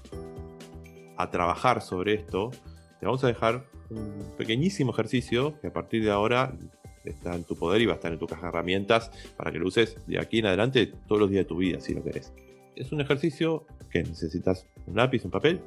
a 1.19 1.31
trabajar 1.31 1.83
sobre 1.83 2.15
esto, 2.15 2.51
te 2.99 3.05
vamos 3.05 3.23
a 3.23 3.27
dejar 3.27 3.67
un 3.91 4.25
pequeñísimo 4.39 4.91
ejercicio 4.93 5.61
que 5.61 5.67
a 5.67 5.73
partir 5.75 6.03
de 6.03 6.13
ahora 6.13 6.57
está 7.05 7.35
en 7.35 7.45
tu 7.45 7.57
poder 7.57 7.83
y 7.83 7.85
va 7.85 7.93
a 7.93 7.97
estar 7.97 8.11
en 8.11 8.19
tu 8.19 8.27
caja 8.27 8.45
de 8.45 8.49
herramientas 8.49 9.11
para 9.37 9.53
que 9.53 9.59
lo 9.59 9.67
uses 9.67 9.99
de 10.07 10.19
aquí 10.19 10.39
en 10.39 10.47
adelante 10.47 10.91
todos 11.07 11.21
los 11.21 11.29
días 11.29 11.45
de 11.45 11.49
tu 11.49 11.59
vida, 11.59 11.79
si 11.79 11.93
lo 11.93 12.03
querés 12.03 12.33
es 12.81 12.93
un 12.93 13.01
ejercicio 13.01 13.67
que 13.91 14.03
necesitas 14.03 14.67
un 14.91 14.97
lápiz, 14.97 15.25
un 15.25 15.31
papel 15.31 15.61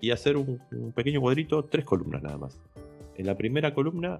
y 0.00 0.10
hacer 0.10 0.36
un, 0.36 0.60
pequeño 0.94 1.20
cuadrito, 1.20 1.64
tres 1.64 1.84
columnas 1.84 2.22
nada 2.22 2.36
más. 2.36 2.60
En 3.16 3.26
la 3.26 3.36
primera 3.36 3.72
columna 3.72 4.18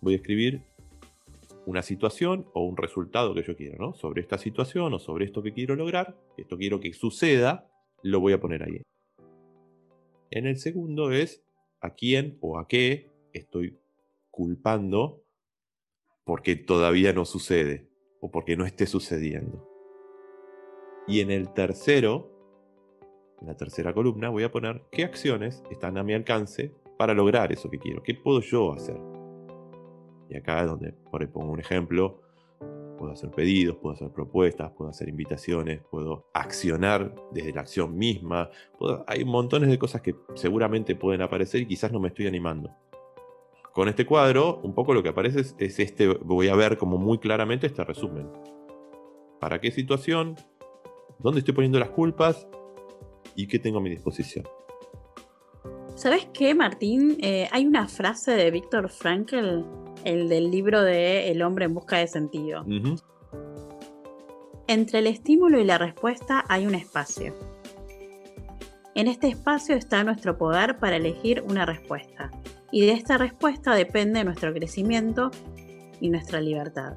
voy 0.00 0.14
a 0.14 0.16
escribir 0.16 0.62
una 1.66 1.82
situación 1.82 2.46
o 2.52 2.64
un 2.64 2.76
resultado 2.76 3.34
que 3.34 3.42
yo 3.42 3.56
quiero, 3.56 3.78
¿no? 3.78 3.94
Sobre 3.94 4.20
esta 4.20 4.36
situación 4.38 4.92
o 4.92 4.98
sobre 4.98 5.24
esto 5.24 5.42
que 5.42 5.52
quiero 5.52 5.74
lograr, 5.74 6.16
esto 6.36 6.58
quiero 6.58 6.78
que 6.78 6.92
suceda, 6.92 7.66
lo 8.02 8.20
voy 8.20 8.34
a 8.34 8.40
poner 8.40 8.62
ahí. 8.62 8.82
En 10.30 10.46
el 10.46 10.58
segundo 10.58 11.10
es 11.10 11.42
a 11.80 11.94
quién 11.94 12.36
o 12.40 12.58
a 12.58 12.68
qué 12.68 13.10
estoy 13.32 13.78
culpando 14.30 15.22
porque 16.24 16.56
todavía 16.56 17.12
no 17.12 17.24
sucede 17.24 17.88
o 18.20 18.30
porque 18.30 18.56
no 18.56 18.66
esté 18.66 18.86
sucediendo. 18.86 19.66
Y 21.06 21.20
en 21.20 21.30
el 21.30 21.52
tercero, 21.52 22.33
en 23.44 23.48
la 23.48 23.56
tercera 23.56 23.92
columna, 23.92 24.30
voy 24.30 24.42
a 24.42 24.50
poner 24.50 24.82
qué 24.90 25.04
acciones 25.04 25.62
están 25.70 25.98
a 25.98 26.02
mi 26.02 26.14
alcance 26.14 26.72
para 26.96 27.12
lograr 27.12 27.52
eso 27.52 27.68
que 27.70 27.78
quiero. 27.78 28.02
¿Qué 28.02 28.14
puedo 28.14 28.40
yo 28.40 28.72
hacer? 28.72 28.98
Y 30.30 30.36
acá 30.36 30.62
es 30.62 30.66
donde 30.66 30.92
por 30.92 31.28
pongo 31.28 31.52
un 31.52 31.60
ejemplo. 31.60 32.22
Puedo 32.98 33.12
hacer 33.12 33.30
pedidos, 33.30 33.76
puedo 33.76 33.94
hacer 33.94 34.10
propuestas, 34.10 34.70
puedo 34.72 34.90
hacer 34.90 35.08
invitaciones, 35.08 35.82
puedo 35.90 36.26
accionar 36.32 37.14
desde 37.32 37.52
la 37.52 37.60
acción 37.60 37.96
misma. 37.96 38.48
hay 39.06 39.24
montones 39.24 39.68
de 39.68 39.78
cosas 39.78 40.00
que 40.00 40.14
seguramente 40.34 40.96
pueden 40.96 41.20
aparecer 41.20 41.60
y 41.60 41.66
quizás 41.66 41.92
no 41.92 42.00
me 42.00 42.08
estoy 42.08 42.26
animando. 42.26 42.70
Con 43.72 43.88
este 43.88 44.06
cuadro, 44.06 44.60
un 44.62 44.74
poco 44.74 44.94
lo 44.94 45.02
que 45.02 45.08
aparece 45.08 45.40
es, 45.40 45.56
es 45.58 45.80
este, 45.80 46.06
voy 46.06 46.48
a 46.48 46.54
ver 46.54 46.78
como 46.78 46.96
muy 46.96 47.18
claramente 47.18 47.66
este 47.66 47.84
resumen. 47.84 48.30
¿Para 49.40 49.60
qué 49.60 49.70
situación? 49.72 50.36
dónde 51.18 51.40
estoy 51.40 51.54
poniendo 51.54 51.78
las 51.78 51.90
culpas 51.90 52.46
y 53.34 53.46
qué 53.46 53.58
tengo 53.58 53.78
a 53.78 53.80
mi 53.80 53.90
disposición. 53.90 54.46
¿Sabes 55.96 56.26
qué, 56.32 56.54
Martín? 56.54 57.18
Eh, 57.20 57.48
hay 57.52 57.66
una 57.66 57.88
frase 57.88 58.32
de 58.32 58.50
Víctor 58.50 58.88
Frankl, 58.88 59.64
el 60.04 60.28
del 60.28 60.50
libro 60.50 60.82
de 60.82 61.30
El 61.30 61.40
hombre 61.42 61.66
en 61.66 61.74
busca 61.74 61.98
de 61.98 62.08
sentido. 62.08 62.64
Entre 64.66 64.98
el 64.98 65.06
estímulo 65.06 65.60
y 65.60 65.64
la 65.64 65.78
respuesta 65.78 66.44
hay 66.48 66.66
un 66.66 66.74
espacio. 66.74 67.34
En 68.94 69.08
este 69.08 69.28
espacio 69.28 69.76
está 69.76 70.04
nuestro 70.04 70.36
poder 70.36 70.78
para 70.78 70.96
elegir 70.96 71.42
una 71.48 71.64
respuesta. 71.64 72.30
Y 72.70 72.86
de 72.86 72.92
esta 72.92 73.18
respuesta 73.18 73.74
depende 73.74 74.24
nuestro 74.24 74.52
crecimiento 74.52 75.30
y 76.00 76.10
nuestra 76.10 76.40
libertad. 76.40 76.94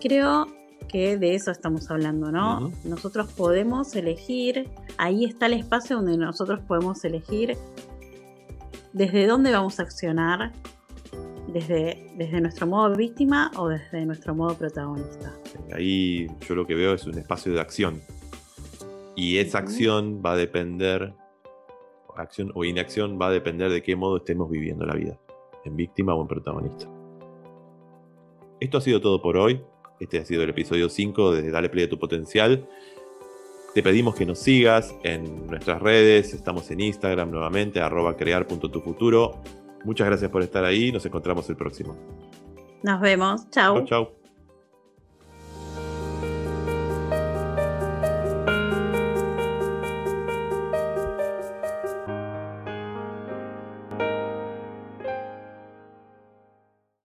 Creo 0.00 0.46
que 0.86 1.16
de 1.16 1.34
eso 1.34 1.50
estamos 1.50 1.90
hablando, 1.90 2.30
¿no? 2.30 2.72
Nosotros 2.84 3.32
podemos 3.32 3.94
elegir, 3.94 4.70
ahí 4.98 5.24
está 5.24 5.46
el 5.46 5.54
espacio 5.54 5.96
donde 5.96 6.16
nosotros 6.16 6.60
podemos 6.66 7.04
elegir 7.04 7.56
desde 8.92 9.26
dónde 9.26 9.52
vamos 9.52 9.78
a 9.78 9.82
accionar, 9.82 10.52
desde, 11.48 12.12
desde 12.16 12.40
nuestro 12.40 12.66
modo 12.66 12.96
víctima 12.96 13.50
o 13.56 13.68
desde 13.68 14.04
nuestro 14.06 14.34
modo 14.34 14.56
protagonista. 14.56 15.32
Ahí 15.72 16.26
yo 16.48 16.54
lo 16.54 16.66
que 16.66 16.74
veo 16.74 16.94
es 16.94 17.06
un 17.06 17.18
espacio 17.18 17.52
de 17.52 17.60
acción. 17.60 18.00
Y 19.14 19.38
esa 19.38 19.58
acción 19.58 20.22
va 20.24 20.32
a 20.32 20.36
depender, 20.36 21.14
acción 22.16 22.52
o 22.54 22.64
inacción 22.64 23.18
va 23.20 23.28
a 23.28 23.30
depender 23.30 23.70
de 23.70 23.82
qué 23.82 23.96
modo 23.96 24.18
estemos 24.18 24.50
viviendo 24.50 24.84
la 24.84 24.94
vida, 24.94 25.18
en 25.64 25.76
víctima 25.76 26.14
o 26.14 26.22
en 26.22 26.28
protagonista. 26.28 26.86
Esto 28.60 28.78
ha 28.78 28.80
sido 28.80 29.00
todo 29.00 29.20
por 29.20 29.36
hoy. 29.36 29.62
Este 30.00 30.18
ha 30.18 30.24
sido 30.24 30.42
el 30.42 30.50
episodio 30.50 30.88
5 30.88 31.32
de 31.32 31.50
Dale 31.50 31.68
Play 31.68 31.84
a 31.84 31.88
tu 31.88 31.98
Potencial. 31.98 32.68
Te 33.74 33.82
pedimos 33.82 34.14
que 34.14 34.24
nos 34.24 34.38
sigas 34.38 34.94
en 35.02 35.46
nuestras 35.46 35.82
redes. 35.82 36.32
Estamos 36.32 36.70
en 36.70 36.80
Instagram 36.80 37.30
nuevamente, 37.30 37.80
arroba 37.80 38.16
crear.tufuturo. 38.16 39.42
Muchas 39.84 40.06
gracias 40.06 40.30
por 40.30 40.42
estar 40.42 40.64
ahí. 40.64 40.90
Nos 40.92 41.04
encontramos 41.06 41.48
el 41.50 41.56
próximo. 41.56 41.96
Nos 42.82 43.00
vemos. 43.00 43.48
Chao. 43.50 43.76
Chao, 43.76 43.86
chao. 43.86 44.25